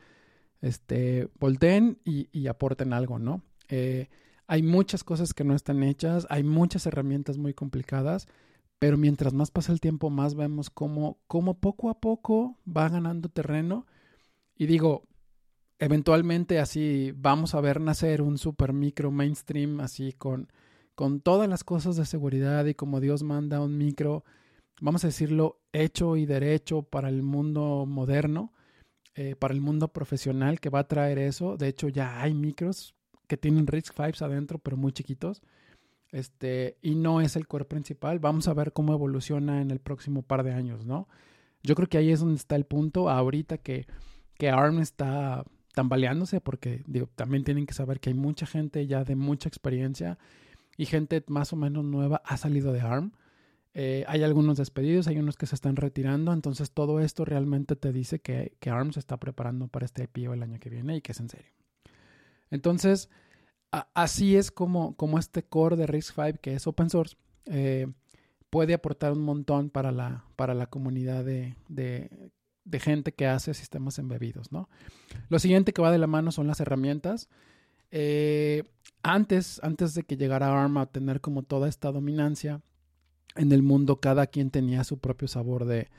este, 0.61 1.29
volteen 1.39 1.99
y, 2.03 2.47
aporten 2.47 2.93
algo, 2.93 3.19
¿no? 3.19 3.41
Eh, 3.69 4.09
hay 4.47 4.63
muchas 4.63 5.03
cosas 5.03 5.33
que 5.33 5.43
no 5.43 5.55
están 5.55 5.83
hechas, 5.83 6.25
hay 6.29 6.43
muchas 6.43 6.85
herramientas 6.85 7.37
muy 7.37 7.53
complicadas, 7.53 8.27
pero 8.79 8.97
mientras 8.97 9.33
más 9.33 9.51
pasa 9.51 9.71
el 9.71 9.81
tiempo, 9.81 10.09
más 10.09 10.35
vemos 10.35 10.69
cómo, 10.69 11.19
cómo 11.27 11.59
poco 11.59 11.89
a 11.89 11.99
poco 11.99 12.57
va 12.65 12.89
ganando 12.89 13.29
terreno. 13.29 13.85
Y 14.55 14.67
digo, 14.67 15.03
eventualmente 15.79 16.59
así 16.59 17.11
vamos 17.15 17.55
a 17.55 17.61
ver 17.61 17.81
nacer 17.81 18.21
un 18.21 18.37
super 18.37 18.73
micro 18.73 19.11
mainstream, 19.11 19.81
así 19.81 20.13
con, 20.13 20.51
con 20.95 21.19
todas 21.19 21.49
las 21.49 21.63
cosas 21.63 21.95
de 21.97 22.05
seguridad 22.05 22.65
y 22.65 22.73
como 22.73 22.99
Dios 22.99 23.23
manda 23.23 23.61
un 23.61 23.77
micro, 23.77 24.23
vamos 24.79 25.03
a 25.03 25.07
decirlo, 25.07 25.59
hecho 25.73 26.15
y 26.15 26.25
derecho 26.25 26.83
para 26.83 27.09
el 27.09 27.21
mundo 27.21 27.85
moderno 27.85 28.53
eh, 29.19 29.35
para 29.35 29.51
el 29.51 29.61
mundo 29.61 29.87
profesional 29.87 30.59
que 30.59 30.69
va 30.69 30.79
a 30.79 30.87
traer 30.87 31.17
eso. 31.17 31.57
De 31.57 31.67
hecho, 31.67 31.89
ya 31.89 32.21
hay 32.21 32.35
micros 32.35 32.93
que 33.25 33.35
tienen 33.35 33.65
RISC 33.65 33.97
V 33.97 34.13
adentro, 34.21 34.59
pero 34.59 34.77
muy 34.77 34.91
chiquitos. 34.91 35.41
Este, 36.11 36.77
y 36.83 36.93
no 36.93 37.19
es 37.19 37.35
el 37.35 37.47
core 37.47 37.65
principal. 37.65 38.19
Vamos 38.19 38.47
a 38.47 38.53
ver 38.53 38.73
cómo 38.73 38.93
evoluciona 38.93 39.59
en 39.59 39.71
el 39.71 39.79
próximo 39.79 40.21
par 40.21 40.43
de 40.43 40.53
años, 40.53 40.85
¿no? 40.85 41.07
Yo 41.63 41.73
creo 41.73 41.89
que 41.89 41.97
ahí 41.97 42.11
es 42.11 42.19
donde 42.19 42.35
está 42.35 42.55
el 42.55 42.65
punto. 42.65 43.09
Ahorita 43.09 43.57
que, 43.57 43.87
que 44.37 44.51
ARM 44.51 44.81
está 44.81 45.43
tambaleándose, 45.73 46.39
porque 46.39 46.83
digo, 46.85 47.09
también 47.15 47.43
tienen 47.43 47.65
que 47.65 47.73
saber 47.73 47.99
que 47.99 48.11
hay 48.11 48.13
mucha 48.13 48.45
gente 48.45 48.85
ya 48.85 49.03
de 49.03 49.15
mucha 49.15 49.49
experiencia 49.49 50.19
y 50.77 50.85
gente 50.85 51.23
más 51.27 51.53
o 51.53 51.55
menos 51.55 51.83
nueva 51.83 52.21
ha 52.23 52.37
salido 52.37 52.71
de 52.71 52.81
ARM. 52.81 53.13
Eh, 53.79 54.03
hay 54.07 54.23
algunos 54.23 54.57
despedidos, 54.57 55.07
hay 55.07 55.19
unos 55.19 55.37
que 55.37 55.45
se 55.45 55.53
están 55.53 55.75
retirando, 55.75 56.33
entonces 56.33 56.71
todo 56.71 56.99
esto 56.99 57.25
realmente 57.25 57.75
te 57.75 57.93
dice 57.93 58.17
que, 58.17 58.57
que 58.59 58.71
ARM 58.71 58.91
se 58.91 58.99
está 58.99 59.17
preparando 59.17 59.67
para 59.67 59.85
este 59.85 60.09
IPO 60.11 60.33
el 60.33 60.41
año 60.41 60.59
que 60.59 60.71
viene 60.71 60.97
y 60.97 61.01
que 61.01 61.11
es 61.11 61.19
en 61.19 61.29
serio. 61.29 61.51
Entonces, 62.49 63.07
así 63.93 64.35
es 64.35 64.49
como, 64.49 64.95
como 64.95 65.19
este 65.19 65.43
core 65.43 65.75
de 65.75 65.85
RISC-V, 65.85 66.39
que 66.39 66.55
es 66.55 66.65
open 66.65 66.89
source, 66.89 67.17
eh, 67.45 67.85
puede 68.49 68.73
aportar 68.73 69.11
un 69.11 69.21
montón 69.21 69.69
para 69.69 69.91
la, 69.91 70.25
para 70.35 70.55
la 70.55 70.65
comunidad 70.65 71.23
de, 71.23 71.55
de, 71.67 72.31
de, 72.63 72.79
gente 72.79 73.11
que 73.11 73.27
hace 73.27 73.53
sistemas 73.53 73.99
embebidos. 73.99 74.51
¿no? 74.51 74.69
Lo 75.29 75.37
siguiente 75.37 75.71
que 75.71 75.83
va 75.83 75.91
de 75.91 75.99
la 75.99 76.07
mano 76.07 76.31
son 76.31 76.47
las 76.47 76.59
herramientas. 76.61 77.29
Eh, 77.91 78.63
antes, 79.03 79.59
antes 79.61 79.93
de 79.93 80.01
que 80.01 80.17
llegara 80.17 80.47
ARM 80.47 80.79
a 80.79 80.87
tener 80.87 81.21
como 81.21 81.43
toda 81.43 81.69
esta 81.69 81.91
dominancia, 81.91 82.63
en 83.37 83.51
el 83.51 83.63
mundo 83.63 83.99
cada 83.99 84.27
quien 84.27 84.51
tenía 84.51 84.83
su 84.83 84.99
propio 84.99 85.27
sabor 85.27 85.65
de, 85.65 85.89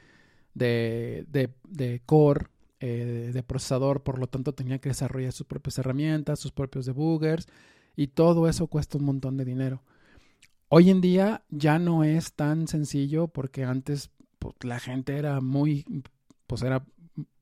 de, 0.54 1.26
de, 1.68 2.02
core, 2.04 2.46
eh, 2.80 3.30
de 3.32 3.42
procesador, 3.42 4.02
por 4.02 4.18
lo 4.18 4.26
tanto 4.26 4.52
tenía 4.52 4.78
que 4.78 4.90
desarrollar 4.90 5.32
sus 5.32 5.46
propias 5.46 5.78
herramientas, 5.78 6.40
sus 6.40 6.52
propios 6.52 6.86
debuggers 6.86 7.46
y 7.96 8.08
todo 8.08 8.48
eso 8.48 8.66
cuesta 8.66 8.98
un 8.98 9.04
montón 9.04 9.36
de 9.36 9.44
dinero. 9.44 9.82
Hoy 10.68 10.90
en 10.90 11.00
día 11.00 11.44
ya 11.48 11.78
no 11.78 12.04
es 12.04 12.34
tan 12.34 12.68
sencillo 12.68 13.28
porque 13.28 13.64
antes 13.64 14.10
pues, 14.38 14.54
la 14.62 14.78
gente 14.78 15.16
era 15.16 15.40
muy, 15.40 15.84
pues 16.46 16.62
era 16.62 16.84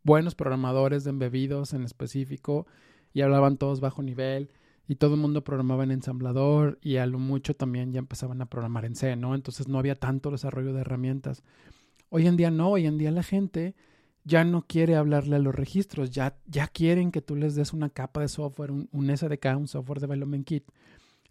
buenos 0.02 0.34
programadores 0.34 1.04
de 1.04 1.10
embebidos 1.10 1.72
en 1.72 1.82
específico 1.82 2.66
y 3.12 3.22
hablaban 3.22 3.56
todos 3.56 3.80
bajo 3.80 4.02
nivel 4.02 4.50
y 4.88 4.96
todo 4.96 5.14
el 5.14 5.20
mundo 5.20 5.42
programaba 5.42 5.84
en 5.84 5.90
ensamblador 5.90 6.78
y 6.80 6.96
a 6.96 7.06
lo 7.06 7.18
mucho 7.18 7.54
también 7.54 7.92
ya 7.92 7.98
empezaban 7.98 8.40
a 8.40 8.46
programar 8.46 8.84
en 8.84 8.94
C, 8.94 9.16
¿no? 9.16 9.34
Entonces 9.34 9.68
no 9.68 9.78
había 9.78 9.96
tanto 9.96 10.30
desarrollo 10.30 10.72
de 10.72 10.82
herramientas. 10.82 11.42
Hoy 12.08 12.26
en 12.26 12.36
día 12.36 12.50
no, 12.50 12.70
hoy 12.70 12.86
en 12.86 12.98
día 12.98 13.10
la 13.10 13.22
gente 13.22 13.74
ya 14.24 14.44
no 14.44 14.62
quiere 14.62 14.96
hablarle 14.96 15.36
a 15.36 15.40
los 15.40 15.54
registros, 15.54 16.10
ya, 16.10 16.36
ya 16.46 16.66
quieren 16.68 17.12
que 17.12 17.22
tú 17.22 17.36
les 17.36 17.54
des 17.54 17.72
una 17.72 17.90
capa 17.90 18.20
de 18.20 18.28
software, 18.28 18.70
un, 18.72 19.16
SDK, 19.16 19.56
un 19.56 19.68
Software 19.68 20.00
Development 20.00 20.44
Kit, 20.44 20.64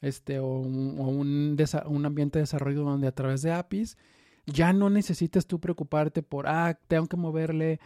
este, 0.02 0.40
o, 0.40 0.60
un, 0.60 0.96
o 1.00 1.04
un, 1.10 1.58
un, 1.88 2.06
ambiente 2.06 2.40
de 2.40 2.44
desarrollo 2.44 2.84
donde 2.84 3.08
a 3.08 3.14
través 3.14 3.42
de 3.42 3.52
APIs 3.52 3.98
ya 4.46 4.72
no 4.72 4.90
necesitas 4.90 5.46
tú 5.46 5.60
preocuparte 5.60 6.24
por, 6.24 6.48
ah, 6.48 6.80
tengo 6.88 7.08
que 7.08 7.18
moverle 7.18 7.80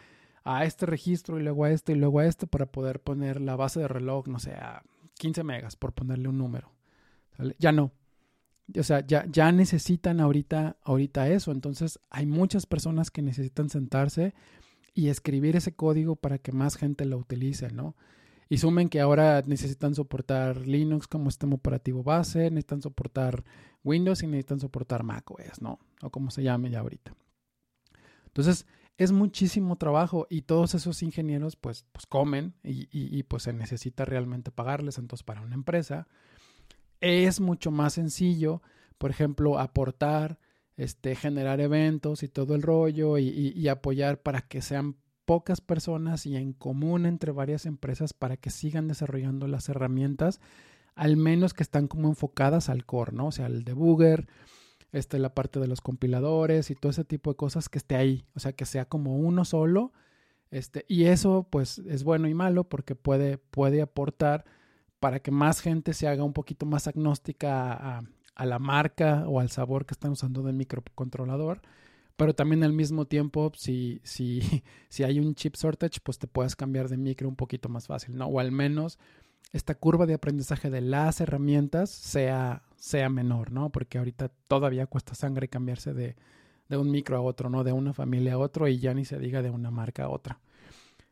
a 0.43 0.65
este 0.65 0.85
registro 0.85 1.39
y 1.39 1.43
luego 1.43 1.65
a 1.65 1.71
este 1.71 1.93
y 1.93 1.95
luego 1.95 2.19
a 2.19 2.25
este 2.25 2.47
para 2.47 2.65
poder 2.67 2.99
poner 2.99 3.41
la 3.41 3.55
base 3.55 3.79
de 3.79 3.87
reloj, 3.87 4.27
no 4.27 4.39
sé, 4.39 4.55
15 5.19 5.43
megas, 5.43 5.75
por 5.75 5.93
ponerle 5.93 6.29
un 6.29 6.37
número. 6.37 6.71
Ya 7.59 7.71
no. 7.71 7.91
O 8.77 8.83
sea, 8.83 9.05
ya, 9.05 9.25
ya 9.29 9.51
necesitan 9.51 10.19
ahorita, 10.19 10.77
ahorita 10.81 11.29
eso. 11.29 11.51
Entonces, 11.51 11.99
hay 12.09 12.25
muchas 12.25 12.65
personas 12.65 13.11
que 13.11 13.21
necesitan 13.21 13.69
sentarse 13.69 14.33
y 14.93 15.09
escribir 15.09 15.55
ese 15.55 15.75
código 15.75 16.15
para 16.15 16.37
que 16.37 16.51
más 16.51 16.77
gente 16.77 17.05
lo 17.05 17.17
utilice, 17.17 17.71
¿no? 17.71 17.95
Y 18.47 18.57
sumen 18.57 18.89
que 18.89 19.01
ahora 19.01 19.43
necesitan 19.45 19.93
soportar 19.93 20.65
Linux 20.65 21.07
como 21.07 21.29
sistema 21.29 21.55
operativo 21.55 22.01
base, 22.01 22.49
necesitan 22.49 22.81
soportar 22.81 23.43
Windows 23.83 24.23
y 24.23 24.27
necesitan 24.27 24.59
soportar 24.59 25.03
macOS, 25.03 25.61
¿no? 25.61 25.79
O 26.01 26.09
como 26.09 26.31
se 26.31 26.43
llame 26.43 26.71
ya 26.71 26.79
ahorita. 26.79 27.13
Entonces, 28.25 28.65
es 28.99 29.13
muchísimo 29.13 29.77
trabajo 29.77 30.27
y 30.29 30.41
todos 30.41 30.75
esos 30.75 31.01
ingenieros 31.03 31.55
pues, 31.55 31.85
pues 31.93 32.05
comen 32.05 32.53
y, 32.63 33.23
pues 33.23 33.43
se 33.43 33.53
necesita 33.53 34.03
realmente 34.03 34.51
pagarles. 34.51 34.97
Entonces 34.97 35.23
para 35.23 35.39
una 35.39 35.55
empresa 35.55 36.05
es 36.99 37.39
mucho 37.39 37.71
más 37.71 37.93
sencillo, 37.93 38.61
por 38.97 39.09
ejemplo, 39.09 39.57
aportar, 39.57 40.37
este, 40.75 41.15
generar 41.15 41.61
eventos 41.61 42.23
y 42.23 42.27
todo 42.27 42.55
el 42.55 42.61
rollo 42.61 43.17
y, 43.17 43.53
y 43.55 43.67
apoyar 43.69 44.21
para 44.21 44.41
que 44.41 44.61
sean 44.61 44.97
pocas 45.23 45.61
personas 45.61 46.25
y 46.25 46.35
en 46.35 46.51
común 46.51 47.05
entre 47.05 47.31
varias 47.31 47.65
empresas 47.65 48.11
para 48.11 48.35
que 48.35 48.49
sigan 48.49 48.89
desarrollando 48.89 49.47
las 49.47 49.69
herramientas, 49.69 50.41
al 50.93 51.15
menos 51.15 51.53
que 51.53 51.63
están 51.63 51.87
como 51.87 52.09
enfocadas 52.09 52.67
al 52.67 52.85
core, 52.85 53.13
¿no? 53.13 53.27
O 53.27 53.31
sea, 53.31 53.45
al 53.45 53.63
debugger, 53.63 54.27
este, 54.91 55.19
la 55.19 55.33
parte 55.33 55.59
de 55.59 55.67
los 55.67 55.81
compiladores 55.81 56.71
y 56.71 56.75
todo 56.75 56.91
ese 56.91 57.05
tipo 57.05 57.31
de 57.31 57.35
cosas 57.37 57.69
que 57.69 57.77
esté 57.77 57.95
ahí, 57.95 58.25
o 58.35 58.39
sea, 58.39 58.53
que 58.53 58.65
sea 58.65 58.85
como 58.85 59.17
uno 59.17 59.45
solo. 59.45 59.93
Este, 60.51 60.85
y 60.87 61.05
eso 61.05 61.47
pues 61.49 61.77
es 61.79 62.03
bueno 62.03 62.27
y 62.27 62.33
malo 62.33 62.63
porque 62.63 62.95
puede, 62.95 63.37
puede 63.37 63.83
aportar 63.83 64.45
para 64.99 65.19
que 65.19 65.31
más 65.31 65.61
gente 65.61 65.93
se 65.93 66.07
haga 66.07 66.23
un 66.23 66.33
poquito 66.33 66.65
más 66.65 66.87
agnóstica 66.87 67.99
a, 68.35 68.45
la 68.45 68.57
marca 68.57 69.25
o 69.27 69.41
al 69.41 69.51
sabor 69.51 69.85
que 69.85 69.93
están 69.93 70.11
usando 70.11 70.41
del 70.43 70.55
microcontrolador. 70.55 71.61
Pero 72.15 72.33
también 72.33 72.63
al 72.63 72.73
mismo 72.73 73.05
tiempo, 73.05 73.51
si, 73.55 74.01
si, 74.03 74.41
si 74.89 75.03
hay 75.03 75.19
un 75.19 75.35
chip 75.35 75.55
shortage, 75.55 75.99
pues 76.03 76.19
te 76.19 76.27
puedes 76.27 76.55
cambiar 76.55 76.89
de 76.89 76.97
micro 76.97 77.27
un 77.29 77.35
poquito 77.35 77.69
más 77.69 77.87
fácil, 77.87 78.15
¿no? 78.15 78.27
O 78.27 78.39
al 78.39 78.51
menos 78.51 78.97
esta 79.51 79.75
curva 79.75 80.05
de 80.05 80.13
aprendizaje 80.13 80.69
de 80.69 80.81
las 80.81 81.21
herramientas 81.21 81.89
sea, 81.89 82.63
sea 82.75 83.09
menor, 83.09 83.51
¿no? 83.51 83.71
Porque 83.71 83.97
ahorita 83.97 84.29
todavía 84.47 84.85
cuesta 84.85 85.15
sangre 85.15 85.47
cambiarse 85.47 85.93
de, 85.93 86.15
de 86.69 86.77
un 86.77 86.91
micro 86.91 87.17
a 87.17 87.21
otro, 87.21 87.49
¿no? 87.49 87.63
De 87.63 87.71
una 87.71 87.93
familia 87.93 88.33
a 88.33 88.37
otro 88.37 88.67
y 88.67 88.79
ya 88.79 88.93
ni 88.93 89.05
se 89.05 89.19
diga 89.19 89.41
de 89.41 89.49
una 89.49 89.71
marca 89.71 90.05
a 90.05 90.09
otra. 90.09 90.39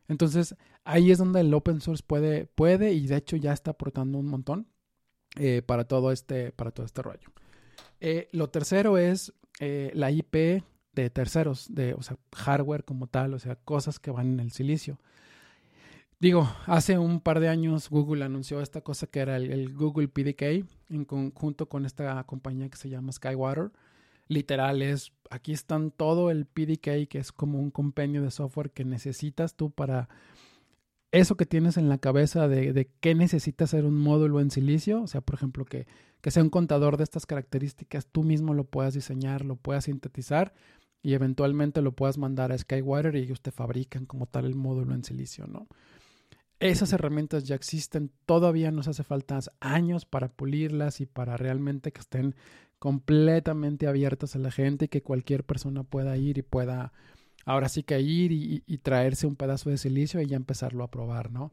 Entonces, 0.06 0.56
ahí 0.84 1.10
es 1.10 1.18
donde 1.18 1.40
el 1.40 1.52
open 1.52 1.80
source 1.80 2.02
puede, 2.06 2.46
puede 2.46 2.92
y 2.92 3.06
de 3.06 3.16
hecho 3.16 3.36
ya 3.36 3.52
está 3.52 3.72
aportando 3.72 4.18
un 4.18 4.26
montón 4.26 4.66
eh, 5.36 5.62
para, 5.62 5.84
todo 5.84 6.12
este, 6.12 6.52
para 6.52 6.70
todo 6.70 6.86
este 6.86 7.02
rollo. 7.02 7.28
Eh, 8.00 8.28
lo 8.32 8.48
tercero 8.48 8.96
es 8.96 9.34
eh, 9.60 9.90
la 9.94 10.10
IP 10.10 10.62
de 10.92 11.10
terceros, 11.10 11.72
de, 11.74 11.94
o 11.94 12.02
sea, 12.02 12.16
hardware 12.34 12.84
como 12.84 13.06
tal, 13.06 13.34
o 13.34 13.38
sea, 13.38 13.56
cosas 13.56 13.98
que 13.98 14.10
van 14.10 14.32
en 14.32 14.40
el 14.40 14.50
silicio. 14.50 14.98
Digo, 16.20 16.48
hace 16.66 16.98
un 16.98 17.20
par 17.20 17.38
de 17.38 17.48
años 17.48 17.88
Google 17.90 18.24
anunció 18.24 18.60
esta 18.60 18.80
cosa 18.80 19.06
que 19.06 19.20
era 19.20 19.36
el, 19.36 19.72
Google 19.74 20.08
PDK 20.08 20.66
en 20.90 21.04
conjunto 21.04 21.68
con 21.68 21.86
esta 21.86 22.24
compañía 22.24 22.68
que 22.68 22.76
se 22.76 22.88
llama 22.88 23.12
Skywater. 23.12 23.70
Literal 24.26 24.82
es, 24.82 25.12
aquí 25.30 25.52
están 25.52 25.92
todo 25.92 26.32
el 26.32 26.44
PDK 26.44 27.08
que 27.08 27.18
es 27.18 27.30
como 27.30 27.60
un 27.60 27.70
compendio 27.70 28.22
de 28.22 28.32
software 28.32 28.72
que 28.72 28.84
necesitas 28.84 29.54
tú 29.54 29.70
para 29.70 30.08
eso 31.12 31.36
que 31.36 31.46
tienes 31.46 31.76
en 31.76 31.88
la 31.88 31.98
cabeza 31.98 32.48
de, 32.48 32.72
de 32.72 32.90
qué 33.00 33.14
necesitas 33.14 33.70
ser 33.70 33.84
un 33.84 33.96
módulo 33.96 34.40
en 34.40 34.50
silicio. 34.50 35.02
O 35.02 35.06
sea, 35.06 35.20
por 35.20 35.36
ejemplo, 35.36 35.64
que, 35.64 35.86
que 36.20 36.32
sea 36.32 36.42
un 36.42 36.50
contador 36.50 36.96
de 36.96 37.04
estas 37.04 37.26
características, 37.26 38.08
tú 38.08 38.24
mismo 38.24 38.54
lo 38.54 38.64
puedas 38.64 38.92
diseñar, 38.92 39.44
lo 39.44 39.54
puedas 39.54 39.84
sintetizar 39.84 40.52
y 41.00 41.14
eventualmente 41.14 41.80
lo 41.80 41.92
puedas 41.92 42.18
mandar 42.18 42.50
a 42.50 42.58
Skywater 42.58 43.14
y 43.14 43.20
ellos 43.20 43.40
te 43.40 43.52
fabrican 43.52 44.04
como 44.04 44.26
tal 44.26 44.46
el 44.46 44.56
módulo 44.56 44.94
en 44.94 45.04
silicio, 45.04 45.46
¿no? 45.46 45.68
Esas 46.60 46.92
herramientas 46.92 47.44
ya 47.44 47.54
existen, 47.54 48.10
todavía 48.26 48.72
nos 48.72 48.88
hace 48.88 49.04
falta 49.04 49.38
años 49.60 50.04
para 50.04 50.28
pulirlas 50.28 51.00
y 51.00 51.06
para 51.06 51.36
realmente 51.36 51.92
que 51.92 52.00
estén 52.00 52.34
completamente 52.78 53.86
abiertas 53.86 54.34
a 54.34 54.38
la 54.38 54.50
gente 54.50 54.86
y 54.86 54.88
que 54.88 55.02
cualquier 55.02 55.44
persona 55.44 55.84
pueda 55.84 56.16
ir 56.16 56.38
y 56.38 56.42
pueda 56.42 56.92
ahora 57.44 57.68
sí 57.68 57.82
que 57.82 58.00
ir 58.00 58.32
y, 58.32 58.78
traerse 58.78 59.26
un 59.26 59.36
pedazo 59.36 59.70
de 59.70 59.78
silicio 59.78 60.20
y 60.20 60.26
ya 60.26 60.36
empezarlo 60.36 60.84
a 60.84 60.90
probar, 60.90 61.30
¿no? 61.30 61.50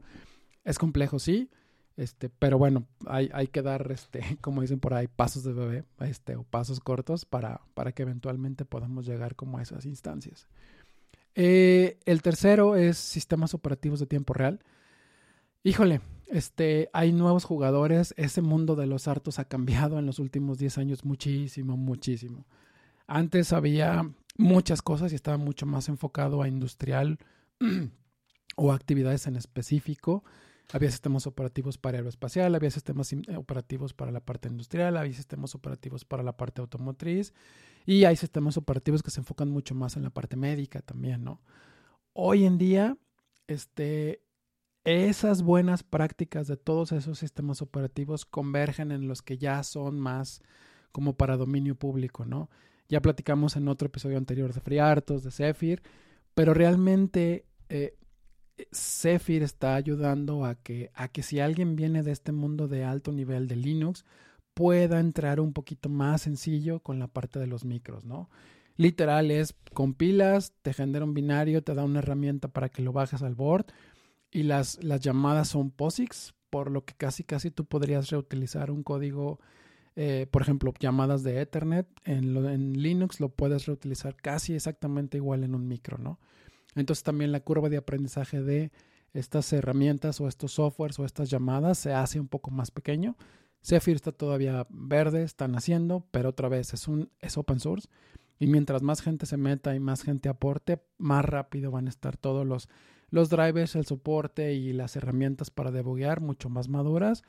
Es 0.64 0.78
complejo, 0.78 1.18
sí, 1.18 1.50
este, 1.96 2.28
pero 2.28 2.58
bueno, 2.58 2.86
hay, 3.06 3.46
que 3.46 3.62
dar, 3.62 3.90
este, 3.90 4.20
como 4.42 4.60
dicen 4.60 4.78
por 4.78 4.92
ahí, 4.92 5.06
pasos 5.06 5.42
de 5.44 5.52
bebé, 5.52 5.84
este, 6.00 6.36
o 6.36 6.42
pasos 6.42 6.80
cortos 6.80 7.24
para, 7.24 7.62
para 7.74 7.92
que 7.92 8.02
eventualmente 8.02 8.64
podamos 8.64 9.06
llegar 9.06 9.36
como 9.36 9.58
a 9.58 9.62
esas 9.62 9.86
instancias. 9.86 10.48
Eh, 11.34 11.98
el 12.04 12.22
tercero 12.22 12.76
es 12.76 12.98
sistemas 12.98 13.54
operativos 13.54 14.00
de 14.00 14.06
tiempo 14.06 14.34
real. 14.34 14.60
Híjole, 15.66 16.00
este, 16.28 16.90
hay 16.92 17.10
nuevos 17.10 17.42
jugadores. 17.42 18.14
Ese 18.16 18.40
mundo 18.40 18.76
de 18.76 18.86
los 18.86 19.08
hartos 19.08 19.40
ha 19.40 19.46
cambiado 19.46 19.98
en 19.98 20.06
los 20.06 20.20
últimos 20.20 20.58
10 20.58 20.78
años 20.78 21.04
muchísimo, 21.04 21.76
muchísimo. 21.76 22.46
Antes 23.08 23.52
había 23.52 24.08
muchas 24.36 24.80
cosas 24.80 25.10
y 25.10 25.16
estaba 25.16 25.38
mucho 25.38 25.66
más 25.66 25.88
enfocado 25.88 26.40
a 26.40 26.46
industrial 26.46 27.18
o 28.56 28.72
actividades 28.72 29.26
en 29.26 29.34
específico. 29.34 30.22
Había 30.72 30.88
sistemas 30.88 31.26
operativos 31.26 31.78
para 31.78 31.98
aeroespacial, 31.98 32.54
había 32.54 32.70
sistemas 32.70 33.12
operativos 33.36 33.92
para 33.92 34.12
la 34.12 34.20
parte 34.20 34.46
industrial, 34.46 34.96
había 34.96 35.14
sistemas 35.14 35.56
operativos 35.56 36.04
para 36.04 36.22
la 36.22 36.36
parte 36.36 36.60
automotriz 36.60 37.34
y 37.84 38.04
hay 38.04 38.14
sistemas 38.14 38.56
operativos 38.56 39.02
que 39.02 39.10
se 39.10 39.18
enfocan 39.18 39.50
mucho 39.50 39.74
más 39.74 39.96
en 39.96 40.04
la 40.04 40.10
parte 40.10 40.36
médica 40.36 40.80
también, 40.80 41.24
¿no? 41.24 41.42
Hoy 42.12 42.44
en 42.44 42.56
día, 42.56 42.96
este, 43.48 44.22
esas 44.86 45.42
buenas 45.42 45.82
prácticas 45.82 46.46
de 46.46 46.56
todos 46.56 46.92
esos 46.92 47.18
sistemas 47.18 47.60
operativos 47.60 48.24
convergen 48.24 48.92
en 48.92 49.08
los 49.08 49.20
que 49.20 49.36
ya 49.36 49.62
son 49.64 49.98
más 49.98 50.40
como 50.92 51.16
para 51.16 51.36
dominio 51.36 51.74
público, 51.74 52.24
¿no? 52.24 52.48
Ya 52.88 53.02
platicamos 53.02 53.56
en 53.56 53.66
otro 53.66 53.86
episodio 53.88 54.16
anterior 54.16 54.54
de 54.54 54.60
FreeRTOS, 54.60 55.24
de 55.24 55.32
Zephyr, 55.32 55.82
pero 56.34 56.54
realmente 56.54 57.46
eh, 57.68 57.98
Zephyr 58.72 59.42
está 59.42 59.74
ayudando 59.74 60.44
a 60.44 60.54
que, 60.54 60.92
a 60.94 61.08
que 61.08 61.24
si 61.24 61.40
alguien 61.40 61.74
viene 61.74 62.04
de 62.04 62.12
este 62.12 62.30
mundo 62.30 62.68
de 62.68 62.84
alto 62.84 63.10
nivel 63.10 63.48
de 63.48 63.56
Linux, 63.56 64.04
pueda 64.54 65.00
entrar 65.00 65.40
un 65.40 65.52
poquito 65.52 65.88
más 65.88 66.22
sencillo 66.22 66.78
con 66.78 67.00
la 67.00 67.08
parte 67.08 67.40
de 67.40 67.48
los 67.48 67.64
micros, 67.64 68.04
¿no? 68.04 68.30
Literal 68.76 69.32
es 69.32 69.56
compilas, 69.74 70.52
te 70.62 70.72
genera 70.72 71.04
un 71.04 71.12
binario, 71.12 71.64
te 71.64 71.74
da 71.74 71.82
una 71.82 71.98
herramienta 71.98 72.46
para 72.46 72.68
que 72.68 72.82
lo 72.82 72.92
bajes 72.92 73.22
al 73.22 73.34
board 73.34 73.66
y 74.36 74.42
las, 74.42 74.84
las 74.84 75.00
llamadas 75.00 75.48
son 75.48 75.70
POSIX, 75.70 76.34
por 76.50 76.70
lo 76.70 76.84
que 76.84 76.92
casi 76.92 77.24
casi 77.24 77.50
tú 77.50 77.64
podrías 77.64 78.10
reutilizar 78.10 78.70
un 78.70 78.82
código, 78.82 79.40
eh, 79.94 80.26
por 80.30 80.42
ejemplo, 80.42 80.74
llamadas 80.78 81.22
de 81.22 81.40
Ethernet, 81.40 81.88
en, 82.04 82.74
Linux 82.74 83.18
lo 83.18 83.30
puedes 83.30 83.64
reutilizar 83.64 84.14
casi 84.14 84.52
exactamente 84.52 85.16
igual 85.16 85.42
en 85.42 85.54
un 85.54 85.66
micro, 85.66 85.96
¿no? 85.96 86.20
Entonces 86.74 87.02
también 87.02 87.32
la 87.32 87.40
curva 87.40 87.70
de 87.70 87.78
aprendizaje 87.78 88.42
de 88.42 88.72
estas 89.14 89.50
herramientas 89.54 90.20
o 90.20 90.28
estos 90.28 90.52
softwares 90.52 90.98
o 90.98 91.06
estas 91.06 91.30
llamadas 91.30 91.78
se 91.78 91.94
hace 91.94 92.20
un 92.20 92.28
poco 92.28 92.50
más 92.50 92.70
pequeño. 92.70 93.16
Zephyr 93.64 93.96
está 93.96 94.12
todavía 94.12 94.66
verde, 94.68 95.22
están 95.22 95.54
haciendo, 95.54 96.04
pero 96.10 96.28
otra 96.28 96.50
vez 96.50 96.74
es, 96.74 96.88
un, 96.88 97.10
es 97.20 97.38
open 97.38 97.58
source. 97.58 97.88
Y 98.38 98.48
mientras 98.48 98.82
más 98.82 99.00
gente 99.00 99.24
se 99.24 99.38
meta 99.38 99.74
y 99.74 99.80
más 99.80 100.02
gente 100.02 100.28
aporte, 100.28 100.82
más 100.98 101.24
rápido 101.24 101.70
van 101.70 101.86
a 101.86 101.88
estar 101.88 102.18
todos 102.18 102.46
los, 102.46 102.68
los 103.10 103.30
drivers, 103.30 103.76
el 103.76 103.86
soporte 103.86 104.54
y 104.54 104.72
las 104.72 104.96
herramientas 104.96 105.50
para 105.50 105.70
debuguear 105.70 106.20
mucho 106.20 106.48
más 106.48 106.68
maduras. 106.68 107.22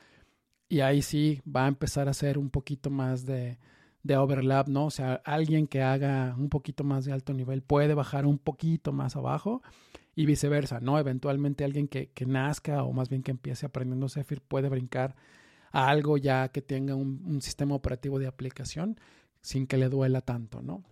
Y 0.69 0.81
ahí 0.81 1.01
sí 1.01 1.41
va 1.47 1.65
a 1.65 1.69
empezar 1.69 2.07
a 2.07 2.11
hacer 2.11 2.37
un 2.37 2.49
poquito 2.49 2.89
más 2.89 3.25
de, 3.25 3.57
de 4.03 4.17
overlap, 4.17 4.67
¿no? 4.67 4.85
O 4.85 4.91
sea, 4.91 5.21
alguien 5.25 5.67
que 5.67 5.81
haga 5.81 6.35
un 6.37 6.49
poquito 6.49 6.83
más 6.83 7.05
de 7.05 7.13
alto 7.13 7.33
nivel 7.33 7.61
puede 7.61 7.93
bajar 7.93 8.25
un 8.25 8.37
poquito 8.37 8.91
más 8.91 9.15
abajo 9.15 9.61
y 10.15 10.25
viceversa, 10.25 10.79
¿no? 10.79 10.97
Eventualmente 10.97 11.63
alguien 11.63 11.87
que, 11.87 12.09
que 12.09 12.25
nazca 12.25 12.83
o 12.83 12.91
más 12.91 13.09
bien 13.09 13.23
que 13.23 13.31
empiece 13.31 13.65
aprendiendo 13.65 14.09
Zephyr 14.09 14.41
puede 14.41 14.69
brincar 14.69 15.15
a 15.71 15.89
algo 15.89 16.17
ya 16.17 16.49
que 16.49 16.61
tenga 16.61 16.95
un, 16.95 17.41
sistema 17.41 17.75
operativo 17.75 18.19
de 18.19 18.27
aplicación 18.27 18.99
sin 19.41 19.67
que 19.67 19.77
le 19.77 19.89
duela 19.89 20.21
tanto, 20.21 20.61
¿no? 20.61 20.83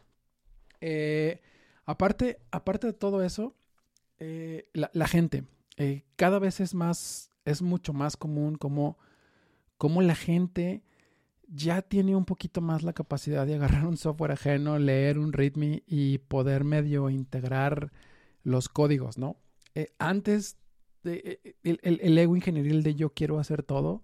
Eh, 0.81 1.41
aparte, 1.85 2.39
aparte 2.51 2.87
de 2.87 2.93
todo 2.93 3.23
eso, 3.23 3.55
eh, 4.19 4.69
la, 4.73 5.07
gente, 5.07 5.43
eh, 5.77 6.03
cada 6.15 6.39
vez 6.39 6.59
es 6.59 6.73
más, 6.73 7.31
es 7.45 7.61
mucho 7.61 7.93
más 7.93 8.17
común 8.17 8.55
como, 8.55 8.97
como 9.77 10.01
la 10.01 10.15
gente 10.15 10.83
ya 11.47 11.81
tiene 11.81 12.15
un 12.15 12.25
poquito 12.25 12.61
más 12.61 12.83
la 12.83 12.93
capacidad 12.93 13.45
de 13.45 13.55
agarrar 13.55 13.85
un 13.85 13.97
software 13.97 14.31
ajeno, 14.31 14.79
leer 14.79 15.19
un 15.19 15.33
README 15.33 15.83
y 15.85 16.17
poder 16.19 16.63
medio 16.63 17.09
integrar 17.09 17.91
los 18.43 18.69
códigos, 18.69 19.17
¿no? 19.17 19.37
antes, 19.99 20.57
de, 21.03 21.57
el, 21.63 21.79
el, 21.83 22.17
ego 22.17 22.37
ingenieril 22.37 22.81
de 22.81 22.95
yo 22.95 23.09
quiero 23.09 23.39
hacer 23.39 23.61
todo, 23.61 24.01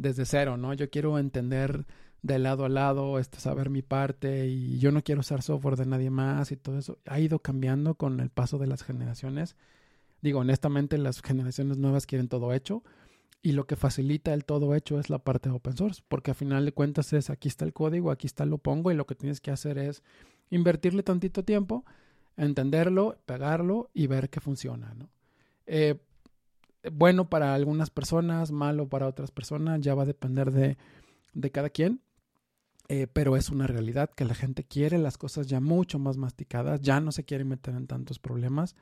desde 0.00 0.24
cero, 0.24 0.56
¿no? 0.56 0.72
Yo 0.72 0.88
quiero 0.88 1.18
entender 1.18 1.84
de 2.22 2.38
lado 2.38 2.64
a 2.64 2.68
lado, 2.68 3.18
este, 3.18 3.40
saber 3.40 3.70
mi 3.70 3.82
parte 3.82 4.46
y 4.46 4.78
yo 4.78 4.92
no 4.92 5.02
quiero 5.02 5.20
usar 5.20 5.42
software 5.42 5.76
de 5.76 5.86
nadie 5.86 6.10
más 6.10 6.52
y 6.52 6.56
todo 6.56 6.78
eso. 6.78 6.98
Ha 7.06 7.20
ido 7.20 7.38
cambiando 7.38 7.94
con 7.94 8.20
el 8.20 8.30
paso 8.30 8.58
de 8.58 8.66
las 8.66 8.82
generaciones. 8.82 9.56
Digo, 10.20 10.40
honestamente, 10.40 10.98
las 10.98 11.22
generaciones 11.22 11.78
nuevas 11.78 12.06
quieren 12.06 12.28
todo 12.28 12.52
hecho 12.52 12.82
y 13.42 13.52
lo 13.52 13.66
que 13.66 13.76
facilita 13.76 14.34
el 14.34 14.44
todo 14.44 14.74
hecho 14.74 15.00
es 15.00 15.08
la 15.08 15.18
parte 15.18 15.48
de 15.48 15.54
open 15.54 15.76
source, 15.76 16.02
porque 16.08 16.30
a 16.30 16.34
final 16.34 16.66
de 16.66 16.72
cuentas 16.72 17.12
es 17.14 17.30
aquí 17.30 17.48
está 17.48 17.64
el 17.64 17.72
código, 17.72 18.10
aquí 18.10 18.26
está 18.26 18.44
lo 18.44 18.58
pongo 18.58 18.90
y 18.90 18.94
lo 18.94 19.06
que 19.06 19.14
tienes 19.14 19.40
que 19.40 19.50
hacer 19.50 19.78
es 19.78 20.02
invertirle 20.50 21.02
tantito 21.02 21.42
tiempo, 21.42 21.84
entenderlo, 22.36 23.18
pegarlo 23.24 23.90
y 23.94 24.08
ver 24.08 24.28
que 24.28 24.40
funciona, 24.40 24.92
¿no? 24.94 25.08
Eh, 25.66 26.00
bueno 26.92 27.28
para 27.30 27.54
algunas 27.54 27.90
personas, 27.90 28.52
malo 28.52 28.88
para 28.88 29.06
otras 29.06 29.30
personas, 29.30 29.80
ya 29.80 29.94
va 29.94 30.02
a 30.02 30.06
depender 30.06 30.50
de, 30.50 30.76
de 31.32 31.50
cada 31.50 31.70
quien. 31.70 32.00
Eh, 32.92 33.06
pero 33.06 33.36
es 33.36 33.50
una 33.50 33.68
realidad 33.68 34.10
que 34.10 34.24
la 34.24 34.34
gente 34.34 34.64
quiere 34.64 34.98
las 34.98 35.16
cosas 35.16 35.46
ya 35.46 35.60
mucho 35.60 36.00
más 36.00 36.16
masticadas, 36.16 36.80
ya 36.80 36.98
no 36.98 37.12
se 37.12 37.22
quiere 37.22 37.44
meter 37.44 37.76
en 37.76 37.86
tantos 37.86 38.18
problemas. 38.18 38.74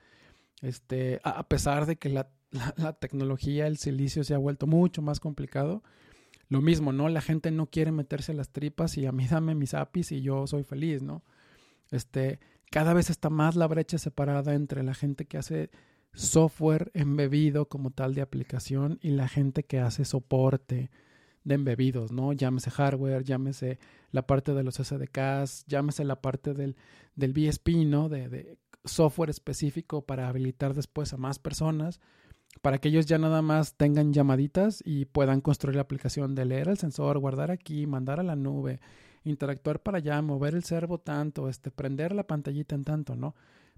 Este, 0.63 1.21
a, 1.25 1.47
pesar 1.47 1.85
de 1.85 1.97
que 1.97 2.09
la, 2.09 2.31
la, 2.79 2.95
tecnología, 2.95 3.67
el 3.67 3.77
silicio 3.77 4.25
se 4.25 4.33
ha 4.33 4.39
vuelto 4.39 4.67
mucho 4.67 5.03
más 5.03 5.21
complicado, 5.21 5.83
lo 6.49 6.63
mismo, 6.63 6.91
¿no? 6.91 7.11
La 7.11 7.21
gente 7.21 7.51
no 7.51 7.67
quiere 7.67 7.93
meterse 7.93 8.33
las 8.33 8.49
tripas 8.49 8.97
y 8.97 9.05
a 9.05 9.13
mí 9.13 9.27
dame 9.31 9.55
mis 9.55 9.75
APIs 9.75 10.13
y 10.13 10.23
yo 10.23 10.47
soy 10.47 10.63
feliz, 10.63 11.03
¿no? 11.03 11.23
Este, 11.91 12.41
cada 12.71 12.95
vez 12.95 13.11
está 13.11 13.29
más 13.29 13.57
la 13.57 13.67
brecha 13.67 13.99
separada 13.99 14.55
entre 14.55 14.83
la 14.85 14.95
gente 14.95 15.27
que 15.27 15.37
hace 15.37 15.69
software 16.15 16.91
embebido 16.95 17.69
como 17.69 17.91
tal 17.91 18.15
de 18.15 18.23
aplicación 18.23 18.99
y 19.03 19.11
la 19.11 19.29
gente 19.29 19.65
que 19.65 19.81
hace 19.81 20.07
soporte 20.07 20.91
de 21.45 21.55
embebidos, 21.55 22.13
¿no? 22.13 22.33
Llámese 22.33 22.71
hardware, 22.71 23.25
llámese 23.25 23.79
la 24.11 24.27
parte 24.27 24.55
de 24.55 24.63
los 24.63 24.77
SDKs, 24.77 25.67
llámese 25.67 26.05
la 26.05 26.21
parte 26.21 26.55
del, 26.55 26.77
del 27.15 27.33
BSP, 27.33 27.69
¿no? 27.87 28.09
De, 28.09 28.29
de, 28.29 28.59
software 28.85 29.31
específico 29.31 30.03
para 30.03 30.29
habilitar 30.29 30.75
después 30.75 31.13
a 31.13 31.17
más 31.17 31.39
personas, 31.39 32.01
para 32.63 32.79
que 32.79 32.89
ellos 32.89 33.07
ya 33.07 33.19
nada 33.19 33.43
más 33.43 33.77
tengan 33.77 34.13
llamaditas 34.13 34.83
y 34.85 35.05
puedan 35.05 35.41
construir 35.41 35.77
la 35.77 35.83
aplicación 35.83 36.35
de 36.35 36.45
leer 36.45 36.69
el 36.69 36.79
sensor, 36.79 37.19
guardar 37.19 37.51
aquí, 37.51 37.87
mandar 37.87 38.21
a 38.21 38.23
la 38.25 38.37
nube, 38.37 38.81
interactuar 39.25 39.83
para 39.83 39.99
allá, 39.99 40.21
mover 40.23 40.55
el 40.55 40.65
servo 40.65 40.99
tanto, 40.99 41.49
este, 41.49 41.71
prender 41.71 42.15
la 42.15 42.27
pantallita 42.27 42.75
en 42.75 42.85
tanto, 42.85 43.15
¿no? 43.15 43.35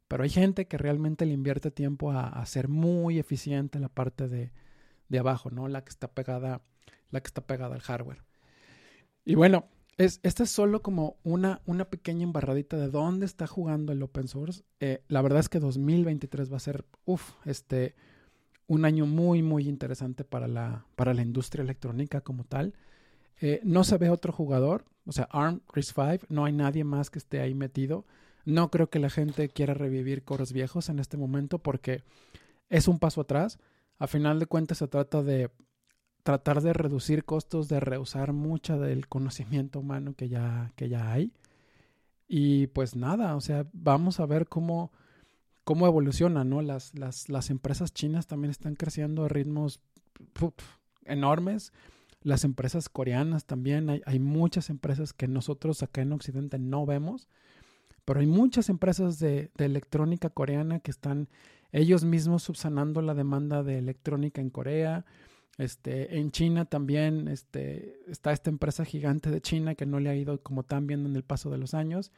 Pero 0.09 0.25
hay 0.25 0.31
gente 0.31 0.66
que 0.66 0.79
realmente 0.79 1.25
le 1.25 1.35
invierte 1.35 1.70
tiempo 1.70 2.11
a, 2.11 2.44
ser 2.46 2.68
muy 2.68 3.18
eficiente 3.18 3.79
en 3.79 3.83
la 3.83 3.88
parte 3.88 4.29
de, 4.29 4.51
de, 5.09 5.18
abajo, 5.18 5.51
¿no? 5.51 5.68
La 5.68 5.85
que 5.85 5.90
está 5.90 6.09
pegada, 6.09 6.62
la 7.11 7.20
que 7.20 7.29
está 7.29 7.40
pegada 7.40 7.75
al 7.75 7.81
hardware. 7.81 8.23
Y 9.25 9.35
bueno, 9.35 9.66
es, 9.99 10.20
esta 10.23 10.44
es 10.44 10.51
solo 10.51 10.83
como 10.83 11.16
una, 11.25 11.61
una 11.66 11.85
pequeña 11.85 12.25
embarradita 12.25 12.77
de 12.77 12.88
dónde 12.88 13.27
está 13.27 13.46
jugando 13.46 13.92
el 13.92 14.03
open 14.03 14.29
source. 14.29 14.62
Eh, 14.81 15.03
la 15.09 15.23
verdad 15.23 15.40
es 15.40 15.49
que 15.49 15.61
2023 15.61 16.51
va 16.53 16.57
a 16.57 16.61
ser, 16.61 16.87
uff, 17.05 17.35
este, 17.44 17.94
un 18.66 18.85
año 18.85 19.05
muy, 19.05 19.42
muy 19.42 19.68
interesante 19.68 20.25
para 20.25 20.49
la, 20.49 20.87
para 20.96 21.12
la 21.12 21.23
industria 21.23 21.62
electrónica 21.62 22.20
como 22.20 22.44
tal. 22.44 22.75
Eh, 23.40 23.61
no 23.64 23.85
se 23.85 23.99
ve 23.99 24.11
otro 24.11 24.33
jugador, 24.33 24.85
o 25.07 25.12
sea, 25.12 25.29
ARM, 25.31 25.61
RISC-V, 25.73 26.20
no 26.29 26.44
hay 26.44 26.53
nadie 26.53 26.85
más 26.85 27.11
que 27.11 27.18
esté 27.18 27.40
ahí 27.40 27.55
metido. 27.55 28.07
No 28.44 28.70
creo 28.70 28.88
que 28.88 29.01
la 29.01 29.11
gente 29.11 29.49
quiera 29.49 29.75
revivir 29.75 30.25
coros 30.25 30.53
viejos 30.53 30.88
en 30.88 30.99
este 30.99 31.16
momento 31.16 31.59
porque 31.59 32.05
es 32.68 32.88
un 32.88 32.99
paso 32.99 33.23
atrás. 33.23 33.59
A 33.99 34.07
final 34.07 34.38
de 34.38 34.46
cuentas 34.46 34.79
se 34.79 34.88
trata 34.88 35.23
de 35.23 35.51
tratar 36.23 36.61
de 36.63 36.73
reducir 36.73 37.25
costos, 37.25 37.69
de 37.69 37.81
reusar 37.81 38.33
mucha 38.33 38.77
del 38.79 39.09
conocimiento 39.09 39.81
humano 39.81 40.15
que 40.15 40.29
ya, 40.29 40.73
que 40.77 40.89
ya 40.89 41.13
hay. 41.13 41.33
Y 42.29 42.69
pues 42.69 42.97
nada, 42.97 43.37
o 43.37 43.41
sea, 43.41 43.67
vamos 43.73 44.21
a 44.21 44.27
ver 44.27 44.49
cómo, 44.49 44.93
cómo 45.65 45.87
evoluciona, 45.87 46.45
¿no? 46.45 46.63
Las, 46.63 46.95
las, 46.99 47.29
las 47.29 47.51
empresas 47.51 47.93
chinas 47.93 48.27
también 48.27 48.51
están 48.51 48.77
creciendo 48.77 49.25
a 49.25 49.29
ritmos 49.29 49.81
enormes. 51.05 51.73
Las 52.23 52.45
empresas 52.45 52.89
coreanas 52.89 53.47
también, 53.47 53.91
hay, 53.91 54.03
hay 54.07 54.19
muchas 54.19 54.71
empresas 54.71 55.13
que 55.13 55.27
nosotros 55.27 55.83
acá 55.83 56.03
en 56.03 56.13
Occidente 56.13 56.59
no 56.59 56.87
vemos 56.87 57.29
pero 58.11 58.19
hay 58.19 58.27
muchas 58.27 58.69
empresas 58.69 59.21
de, 59.21 59.53
electrónica 59.59 60.31
coreana 60.31 60.81
que 60.81 60.91
están 60.91 61.29
ellos 61.71 62.03
mismos 62.03 62.43
subsanando 62.43 63.03
la 63.03 63.15
demanda 63.15 63.63
de 63.63 63.79
electrónica 63.79 64.41
en 64.41 64.51
Corea. 64.51 65.05
Este, 65.59 66.19
en 66.19 66.31
China 66.31 66.65
también 66.65 67.29
este, 67.29 68.01
está 68.11 68.33
esta 68.33 68.51
empresa 68.51 68.85
gigante 68.85 69.31
de 69.31 69.41
China 69.41 69.75
que 69.75 69.87
no 69.87 70.01
le 70.01 70.09
ha 70.09 70.17
ido 70.17 70.43
como 70.43 70.63
tan 70.63 70.87
bien 70.87 71.05
en 71.05 71.17
el 71.17 71.25
paso 71.25 71.51
de 71.51 71.59
los 71.59 71.75
años. 71.75 72.13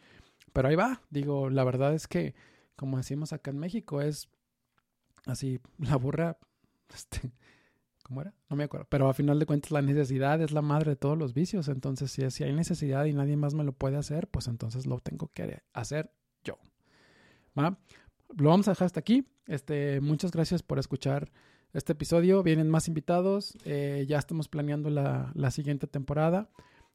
Pero 0.53 0.68
ahí 0.68 0.77
va. 0.77 1.03
Digo, 1.11 1.51
la 1.51 1.64
verdad 1.64 1.95
es 1.95 2.07
que, 2.07 2.35
como 2.77 2.99
decimos 2.99 3.33
acá 3.33 3.51
en 3.51 3.59
México, 3.59 4.01
es 4.01 4.29
así, 5.27 5.61
la 5.79 5.97
burra, 5.97 6.38
este, 6.95 7.33
¿Cómo 8.03 8.21
era? 8.21 8.35
No 8.51 8.57
me 8.57 8.64
acuerdo. 8.64 8.87
Pero 8.90 9.09
a 9.09 9.14
final 9.14 9.38
de 9.38 9.47
cuentas 9.47 9.71
la 9.71 9.81
necesidad 9.81 10.40
es 10.42 10.53
la 10.53 10.62
madre 10.62 10.90
de 10.90 10.97
todos 10.97 11.16
los 11.16 11.35
vicios. 11.35 11.68
Entonces, 11.68 12.11
si, 12.11 12.29
si 12.31 12.45
hay 12.45 12.53
necesidad 12.53 13.05
y 13.05 13.12
nadie 13.12 13.37
más 13.37 13.55
me 13.55 13.64
lo 13.64 13.73
puede 13.73 13.97
hacer, 13.97 14.29
pues 14.29 14.49
entonces 14.49 14.87
lo 14.87 14.99
tengo 14.99 15.29
que 15.29 15.62
hacer 15.73 16.12
yo. 16.45 16.59
Lo 17.55 18.49
vamos 18.49 18.68
a 18.68 18.73
dejar 18.73 18.87
hasta 18.87 19.01
aquí. 19.01 19.27
Este, 19.47 20.01
muchas 20.01 20.33
gracias 20.33 20.62
por 20.62 20.79
escuchar 20.79 21.31
este 21.72 21.92
episodio. 21.92 22.42
Vienen 22.42 22.68
más 22.68 22.88
invitados. 22.88 23.56
Eh, 23.64 24.04
ya 24.08 24.18
estamos 24.18 24.48
planeando 24.48 24.90
la, 24.90 25.32
la, 25.35 25.50
siguiente 25.50 25.87
temporada. 25.87 26.50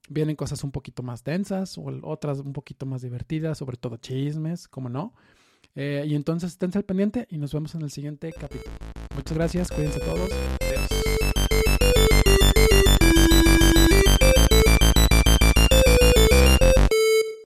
Vienen 0.10 0.36
cosas 0.36 0.64
un 0.64 0.72
poquito 0.72 1.04
más 1.04 1.24
densas 1.24 1.78
o 1.78 1.86
otras 2.04 2.40
un 2.40 2.54
poquito 2.54 2.86
más 2.86 3.02
divertidas, 3.02 3.58
sobre 3.58 3.78
todo 3.78 3.98
chismes, 3.98 4.68
como 4.68 4.90
no. 4.90 5.14
Eh, 5.76 6.06
y 6.08 6.16
entonces 6.16 6.52
esténse 6.52 6.80
al 6.80 6.86
pendiente 6.86 7.28
y 7.30 7.38
nos 7.38 7.54
vemos 7.54 7.76
en 7.76 7.84
el 7.84 7.92
siguiente 7.92 8.34
capítulo. 8.34 8.76
Muchas 9.16 9.38
gracias, 9.38 9.70
cuídense 9.70 10.00
todos. 10.00 10.30